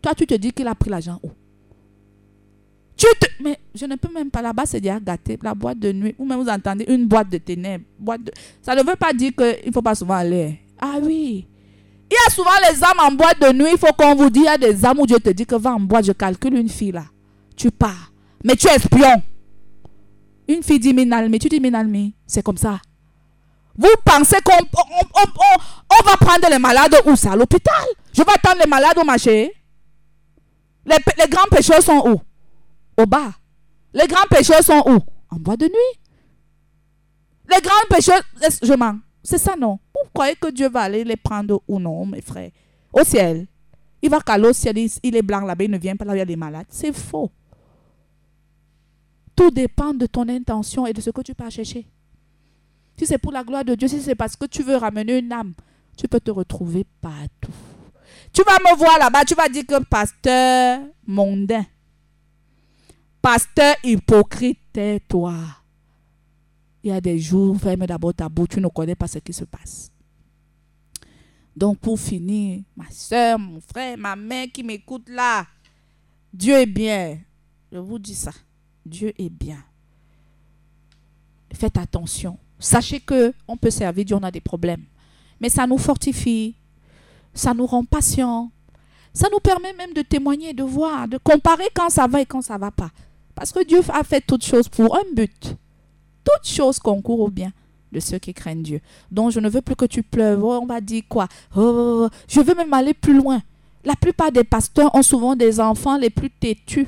Toi, 0.00 0.14
tu 0.14 0.26
te 0.26 0.34
dis 0.34 0.52
qu'il 0.52 0.66
a 0.68 0.74
pris 0.74 0.88
l'argent 0.90 1.18
où? 1.22 1.30
Tu 2.96 3.06
te... 3.18 3.26
Mais 3.42 3.58
je 3.74 3.86
ne 3.86 3.96
peux 3.96 4.12
même 4.12 4.30
pas. 4.30 4.42
Là-bas, 4.42 4.64
c'est 4.66 4.80
déjà 4.80 5.00
gâté. 5.00 5.38
La 5.42 5.54
boîte 5.54 5.78
de 5.78 5.92
nuit. 5.92 6.14
Ou 6.18 6.24
même 6.24 6.40
vous 6.40 6.48
entendez 6.48 6.84
une 6.88 7.06
boîte 7.06 7.28
de 7.28 7.38
ténèbres. 7.38 7.84
Boîte. 7.98 8.20
Ça 8.62 8.74
ne 8.74 8.82
veut 8.82 8.96
pas 8.96 9.12
dire 9.12 9.32
qu'il 9.36 9.66
ne 9.66 9.72
faut 9.72 9.82
pas 9.82 9.94
souvent 9.94 10.14
aller. 10.14 10.60
Ah 10.80 10.96
oui. 11.02 11.46
Il 12.10 12.14
y 12.14 12.26
a 12.26 12.30
souvent 12.30 12.50
les 12.70 12.84
âmes 12.84 13.00
en 13.00 13.12
boîte 13.12 13.40
de 13.40 13.52
nuit. 13.52 13.70
Il 13.72 13.78
faut 13.78 13.92
qu'on 13.92 14.14
vous 14.14 14.30
dise, 14.30 14.42
il 14.42 14.46
y 14.46 14.48
a 14.48 14.58
des 14.58 14.84
âmes 14.84 15.00
où 15.00 15.06
Dieu 15.06 15.18
te 15.18 15.30
dit 15.30 15.46
que 15.46 15.56
va 15.56 15.74
en 15.74 15.80
boîte, 15.80 16.06
je 16.06 16.12
calcule 16.12 16.56
une 16.56 16.68
fille 16.68 16.92
là. 16.92 17.04
Tu 17.56 17.70
pars. 17.70 18.12
Mais 18.44 18.54
tu 18.56 18.68
es 18.68 18.76
espion. 18.76 19.22
Une 20.46 20.62
fille 20.62 20.78
dit 20.78 20.94
Minalmi. 20.94 21.38
Tu 21.38 21.48
dis 21.48 21.60
Minalmi. 21.60 22.14
C'est 22.26 22.42
comme 22.42 22.58
ça. 22.58 22.80
Vous 23.76 23.88
pensez 24.04 24.36
qu'on 24.44 24.52
on, 24.54 26.04
va 26.04 26.16
prendre 26.16 26.48
les 26.48 26.58
malades 26.58 26.94
où 27.06 27.16
ça? 27.16 27.32
À 27.32 27.36
l'hôpital. 27.36 27.74
Je 28.12 28.22
vais 28.22 28.32
attendre 28.32 28.60
les 28.62 28.70
malades 28.70 28.96
au 28.98 29.04
marché. 29.04 29.52
Les, 30.86 30.96
les 31.18 31.28
grands 31.28 31.48
pécheurs 31.50 31.82
sont 31.82 32.02
où? 32.08 32.20
Au 32.96 33.06
bas. 33.06 33.32
Les 33.92 34.06
grands 34.06 34.26
pécheurs 34.28 34.62
sont 34.62 34.82
où? 34.86 34.98
En 35.30 35.36
boîte 35.36 35.60
de 35.60 35.66
nuit. 35.66 36.00
Les 37.50 37.60
grands 37.60 37.88
pécheurs, 37.88 38.22
je 38.62 38.72
mens. 38.74 38.98
C'est 39.22 39.38
ça, 39.38 39.56
non? 39.56 39.78
Vous 39.94 40.10
croyez 40.12 40.36
que 40.36 40.50
Dieu 40.50 40.68
va 40.68 40.82
aller 40.82 41.04
les 41.04 41.16
prendre 41.16 41.62
ou 41.66 41.78
non, 41.78 42.04
mes 42.06 42.20
frères? 42.20 42.50
Au 42.92 43.04
ciel. 43.04 43.46
Il 44.02 44.10
va 44.10 44.20
caler 44.20 44.48
au 44.48 44.52
ciel, 44.52 44.76
il 44.76 45.16
est 45.16 45.22
blanc 45.22 45.40
là-bas, 45.40 45.64
il 45.64 45.70
ne 45.70 45.78
vient 45.78 45.96
pas 45.96 46.04
là 46.04 46.12
où 46.12 46.14
il 46.14 46.18
y 46.18 46.22
a 46.22 46.26
des 46.26 46.36
malades. 46.36 46.66
C'est 46.68 46.92
faux. 46.92 47.30
Tout 49.34 49.50
dépend 49.50 49.94
de 49.94 50.06
ton 50.06 50.28
intention 50.28 50.86
et 50.86 50.92
de 50.92 51.00
ce 51.00 51.10
que 51.10 51.22
tu 51.22 51.34
peux 51.34 51.48
chercher. 51.48 51.86
Si 52.96 53.06
c'est 53.06 53.18
pour 53.18 53.32
la 53.32 53.42
gloire 53.42 53.64
de 53.64 53.74
Dieu, 53.74 53.88
si 53.88 54.00
c'est 54.00 54.14
parce 54.14 54.36
que 54.36 54.44
tu 54.44 54.62
veux 54.62 54.76
ramener 54.76 55.18
une 55.18 55.32
âme, 55.32 55.54
tu 55.96 56.06
peux 56.06 56.20
te 56.20 56.30
retrouver 56.30 56.84
partout. 57.00 57.52
Tu 58.32 58.42
vas 58.42 58.58
me 58.58 58.76
voir 58.76 58.98
là-bas, 58.98 59.24
tu 59.24 59.34
vas 59.34 59.48
dire 59.48 59.64
que 59.66 59.82
pasteur 59.84 60.80
mondain, 61.06 61.64
pasteur 63.24 63.74
hypocrite, 63.82 64.58
tais-toi. 64.70 65.34
Il 66.82 66.90
y 66.90 66.92
a 66.92 67.00
des 67.00 67.18
jours, 67.18 67.56
ferme 67.58 67.86
d'abord 67.86 68.12
ta 68.12 68.28
bouche, 68.28 68.48
tu 68.50 68.60
ne 68.60 68.68
connais 68.68 68.94
pas 68.94 69.06
ce 69.06 69.18
qui 69.18 69.32
se 69.32 69.44
passe. 69.44 69.90
Donc 71.56 71.78
pour 71.78 71.98
finir, 71.98 72.60
ma 72.76 72.90
soeur, 72.90 73.38
mon 73.38 73.62
frère, 73.62 73.96
ma 73.96 74.14
mère 74.14 74.48
qui 74.52 74.62
m'écoute 74.62 75.08
là, 75.08 75.46
Dieu 76.34 76.52
est 76.52 76.66
bien. 76.66 77.18
Je 77.72 77.78
vous 77.78 77.98
dis 77.98 78.14
ça. 78.14 78.32
Dieu 78.84 79.14
est 79.16 79.30
bien. 79.30 79.64
Faites 81.50 81.78
attention. 81.78 82.36
Sachez 82.58 83.00
que 83.00 83.32
on 83.48 83.56
peut 83.56 83.70
servir 83.70 84.04
Dieu, 84.04 84.16
on 84.16 84.22
a 84.22 84.30
des 84.30 84.42
problèmes. 84.42 84.84
Mais 85.40 85.48
ça 85.48 85.66
nous 85.66 85.78
fortifie, 85.78 86.56
ça 87.32 87.54
nous 87.54 87.64
rend 87.64 87.86
patients, 87.86 88.50
ça 89.14 89.28
nous 89.32 89.40
permet 89.40 89.72
même 89.72 89.94
de 89.94 90.02
témoigner, 90.02 90.52
de 90.52 90.62
voir, 90.62 91.08
de 91.08 91.16
comparer 91.16 91.68
quand 91.74 91.88
ça 91.88 92.06
va 92.06 92.20
et 92.20 92.26
quand 92.26 92.42
ça 92.42 92.58
va 92.58 92.70
pas. 92.70 92.90
Parce 93.34 93.52
que 93.52 93.64
Dieu 93.64 93.80
a 93.92 94.04
fait 94.04 94.20
toutes 94.20 94.44
choses 94.44 94.68
pour 94.68 94.96
un 94.96 95.02
but. 95.14 95.56
Toutes 96.24 96.48
choses 96.48 96.78
concourent 96.78 97.20
au 97.20 97.28
bien 97.28 97.52
de 97.92 98.00
ceux 98.00 98.18
qui 98.18 98.34
craignent 98.34 98.62
Dieu. 98.62 98.80
Donc 99.10 99.30
je 99.30 99.40
ne 99.40 99.48
veux 99.48 99.62
plus 99.62 99.76
que 99.76 99.84
tu 99.84 100.02
pleures. 100.02 100.42
Oh, 100.42 100.58
on 100.62 100.66
va 100.66 100.80
dire 100.80 101.02
quoi? 101.08 101.28
Oh, 101.56 101.60
oh, 101.60 102.06
oh, 102.06 102.08
Je 102.28 102.40
veux 102.40 102.54
même 102.54 102.72
aller 102.72 102.94
plus 102.94 103.14
loin. 103.14 103.40
La 103.84 103.94
plupart 103.94 104.32
des 104.32 104.44
pasteurs 104.44 104.94
ont 104.94 105.02
souvent 105.02 105.36
des 105.36 105.60
enfants 105.60 105.96
les 105.96 106.10
plus 106.10 106.30
têtus. 106.30 106.86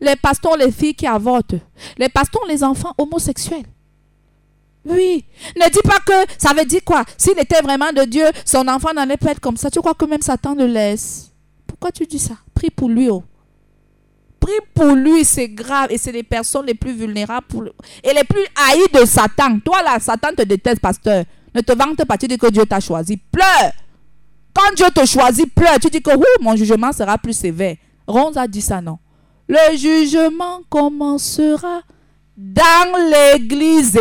Les 0.00 0.16
pasteurs, 0.16 0.56
les 0.56 0.70
filles 0.70 0.94
qui 0.94 1.06
avortent. 1.06 1.56
Les 1.98 2.08
pasteurs, 2.08 2.46
les 2.48 2.62
enfants 2.62 2.94
homosexuels. 2.96 3.66
Oui. 4.84 5.24
Ne 5.56 5.68
dis 5.70 5.80
pas 5.84 5.98
que 5.98 6.32
ça 6.38 6.54
veut 6.54 6.64
dire 6.64 6.82
quoi? 6.84 7.04
S'il 7.18 7.38
était 7.38 7.60
vraiment 7.60 7.92
de 7.92 8.04
Dieu, 8.04 8.24
son 8.44 8.66
enfant 8.68 8.94
n'allait 8.94 9.16
pas 9.16 9.32
être 9.32 9.40
comme 9.40 9.56
ça. 9.56 9.70
Tu 9.70 9.80
crois 9.80 9.94
que 9.94 10.04
même 10.04 10.22
Satan 10.22 10.54
le 10.54 10.66
laisse? 10.66 11.32
Pourquoi 11.66 11.90
tu 11.90 12.06
dis 12.06 12.18
ça? 12.18 12.34
Prie 12.54 12.70
pour 12.70 12.88
lui. 12.88 13.10
Oh. 13.10 13.22
Pour 14.74 14.92
lui, 14.94 15.24
c'est 15.24 15.48
grave. 15.48 15.88
Et 15.90 15.98
c'est 15.98 16.12
les 16.12 16.22
personnes 16.22 16.66
les 16.66 16.74
plus 16.74 16.92
vulnérables 16.92 17.46
pour 17.46 17.64
et 17.64 18.14
les 18.14 18.24
plus 18.24 18.44
haïes 18.68 18.88
de 18.92 19.04
Satan. 19.04 19.58
Toi 19.64 19.82
là, 19.82 19.98
Satan 19.98 20.30
te 20.36 20.42
déteste, 20.42 20.80
pasteur. 20.80 21.24
Ne 21.54 21.60
te 21.60 21.72
vante 21.72 22.04
pas, 22.04 22.16
tu 22.16 22.28
dis 22.28 22.38
que 22.38 22.50
Dieu 22.50 22.64
t'a 22.64 22.80
choisi. 22.80 23.16
Pleure. 23.16 23.72
Quand 24.54 24.74
Dieu 24.74 24.86
te 24.94 25.04
choisit, 25.06 25.52
pleure. 25.54 25.78
Tu 25.80 25.88
dis 25.88 26.02
que 26.02 26.10
mon 26.42 26.56
jugement 26.56 26.92
sera 26.92 27.18
plus 27.18 27.32
sévère. 27.32 27.76
Ronze 28.06 28.36
a 28.36 28.46
dit 28.46 28.62
ça, 28.62 28.80
non 28.80 28.98
Le 29.48 29.76
jugement 29.76 30.60
commencera 30.68 31.82
dans 32.36 33.10
l'église. 33.10 33.98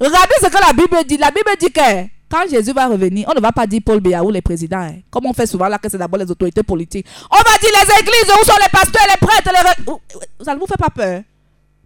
Regardez 0.00 0.34
ce 0.40 0.46
que 0.46 0.66
la 0.66 0.72
Bible 0.72 1.04
dit. 1.06 1.16
La 1.18 1.30
Bible 1.30 1.50
dit 1.58 1.70
que 1.70 2.15
quand 2.28 2.48
Jésus 2.48 2.72
va 2.72 2.88
revenir, 2.88 3.28
on 3.28 3.34
ne 3.34 3.40
va 3.40 3.52
pas 3.52 3.66
dire 3.66 3.80
Paul 3.84 4.00
Béa 4.00 4.24
ou 4.24 4.30
les 4.30 4.42
présidents. 4.42 4.80
Hein. 4.80 5.00
Comme 5.10 5.26
on 5.26 5.32
fait 5.32 5.46
souvent 5.46 5.68
là, 5.68 5.78
que 5.78 5.88
c'est 5.88 5.98
d'abord 5.98 6.18
les 6.18 6.30
autorités 6.30 6.62
politiques. 6.62 7.06
On 7.30 7.36
va 7.36 7.58
dire 7.58 7.70
les 7.70 8.00
églises, 8.00 8.32
où 8.40 8.44
sont 8.44 8.58
les 8.60 8.68
pasteurs, 8.70 9.06
les 9.08 9.26
prêtres. 9.26 9.50
Les... 9.52 10.44
Ça 10.44 10.54
ne 10.54 10.58
vous 10.58 10.66
fait 10.66 10.76
pas 10.76 10.90
peur? 10.90 11.22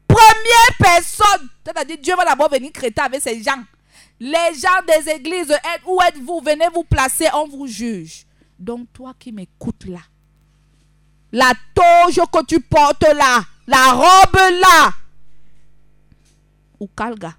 Première 0.08 0.76
personne, 0.78 1.48
c'est-à-dire 1.64 1.98
Dieu 2.02 2.16
va 2.16 2.24
d'abord 2.24 2.50
venir 2.50 2.72
créer 2.72 2.92
avec 2.96 3.20
ces 3.20 3.42
gens. 3.42 3.62
Les 4.18 4.54
gens 4.54 4.68
des 4.86 5.12
églises, 5.12 5.54
où 5.86 6.00
êtes-vous? 6.02 6.40
Venez 6.44 6.66
vous 6.74 6.84
placer, 6.84 7.26
on 7.34 7.46
vous 7.46 7.66
juge. 7.66 8.26
Donc 8.58 8.88
toi 8.92 9.14
qui 9.18 9.32
m'écoutes 9.32 9.86
là, 9.86 10.00
la 11.32 11.52
toge 11.74 12.20
que 12.32 12.44
tu 12.44 12.60
portes 12.60 13.04
là, 13.04 13.44
la 13.66 13.92
robe 13.92 14.60
là, 14.60 14.90
ou 16.78 16.88
calga, 16.88 17.34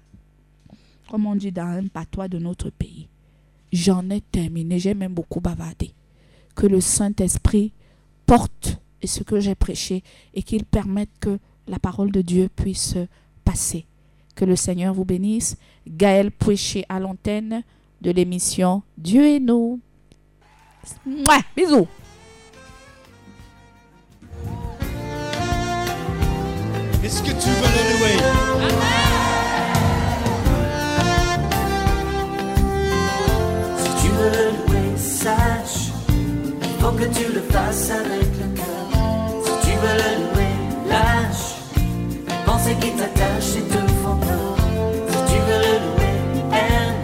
comme 1.12 1.26
on 1.26 1.36
dit 1.36 1.52
dans 1.52 1.66
un 1.66 1.88
patois 1.88 2.26
de 2.26 2.38
notre 2.38 2.70
pays. 2.70 3.06
J'en 3.70 4.08
ai 4.08 4.22
terminé, 4.22 4.78
j'ai 4.78 4.94
même 4.94 5.12
beaucoup 5.12 5.42
bavardé. 5.42 5.92
Que 6.54 6.66
le 6.66 6.80
Saint-Esprit 6.80 7.74
porte 8.24 8.80
ce 9.04 9.22
que 9.22 9.38
j'ai 9.38 9.54
prêché 9.54 10.02
et 10.32 10.42
qu'il 10.42 10.64
permette 10.64 11.10
que 11.20 11.38
la 11.68 11.78
parole 11.78 12.12
de 12.12 12.22
Dieu 12.22 12.48
puisse 12.56 12.96
passer. 13.44 13.84
Que 14.34 14.46
le 14.46 14.56
Seigneur 14.56 14.94
vous 14.94 15.04
bénisse. 15.04 15.58
Gaël 15.86 16.30
prêché 16.30 16.86
à 16.88 16.98
l'antenne 16.98 17.62
de 18.00 18.10
l'émission 18.10 18.82
Dieu 18.96 19.26
et 19.26 19.38
nous. 19.38 19.80
Mouah, 21.04 21.42
bisous. 21.54 21.88
Faut 36.82 36.90
que 36.90 37.04
tu 37.04 37.32
le 37.32 37.42
fasses 37.52 37.90
avec 37.90 38.28
le 38.40 38.48
cœur. 38.58 38.86
Si 39.44 39.52
tu 39.64 39.72
veux 39.82 39.96
le 40.02 40.12
louer, 40.22 40.54
lâche 40.90 41.46
les 42.26 42.44
pensées 42.44 42.76
qui 42.80 42.90
t'attachent 42.98 43.56
et 43.60 43.66
te 43.72 43.80
font 44.02 44.18
peur. 44.26 44.54
Si 45.10 45.18
tu 45.30 45.38
veux 45.46 45.60
le 45.68 45.74
louer, 45.84 46.16
aime 46.66 47.00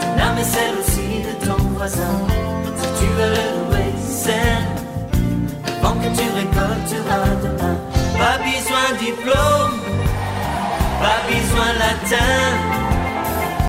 ton 0.00 0.12
âme 0.26 0.38
et 0.42 0.48
celle 0.54 0.74
aussi 0.80 1.08
de 1.28 1.34
ton 1.46 1.62
voisin. 1.76 2.16
Si 2.80 2.88
tu 2.98 3.06
veux 3.16 3.30
le 3.38 3.44
louer, 3.58 3.90
sème 4.24 4.72
le 5.66 5.72
vent 5.82 5.96
que 6.02 6.10
tu 6.18 6.26
récolteras 6.40 7.30
demain. 7.44 7.76
Pas 8.22 8.38
besoin 8.48 8.86
de 8.92 8.98
diplôme, 9.06 9.76
pas 11.00 11.20
besoin 11.30 11.70
latin. 11.84 12.89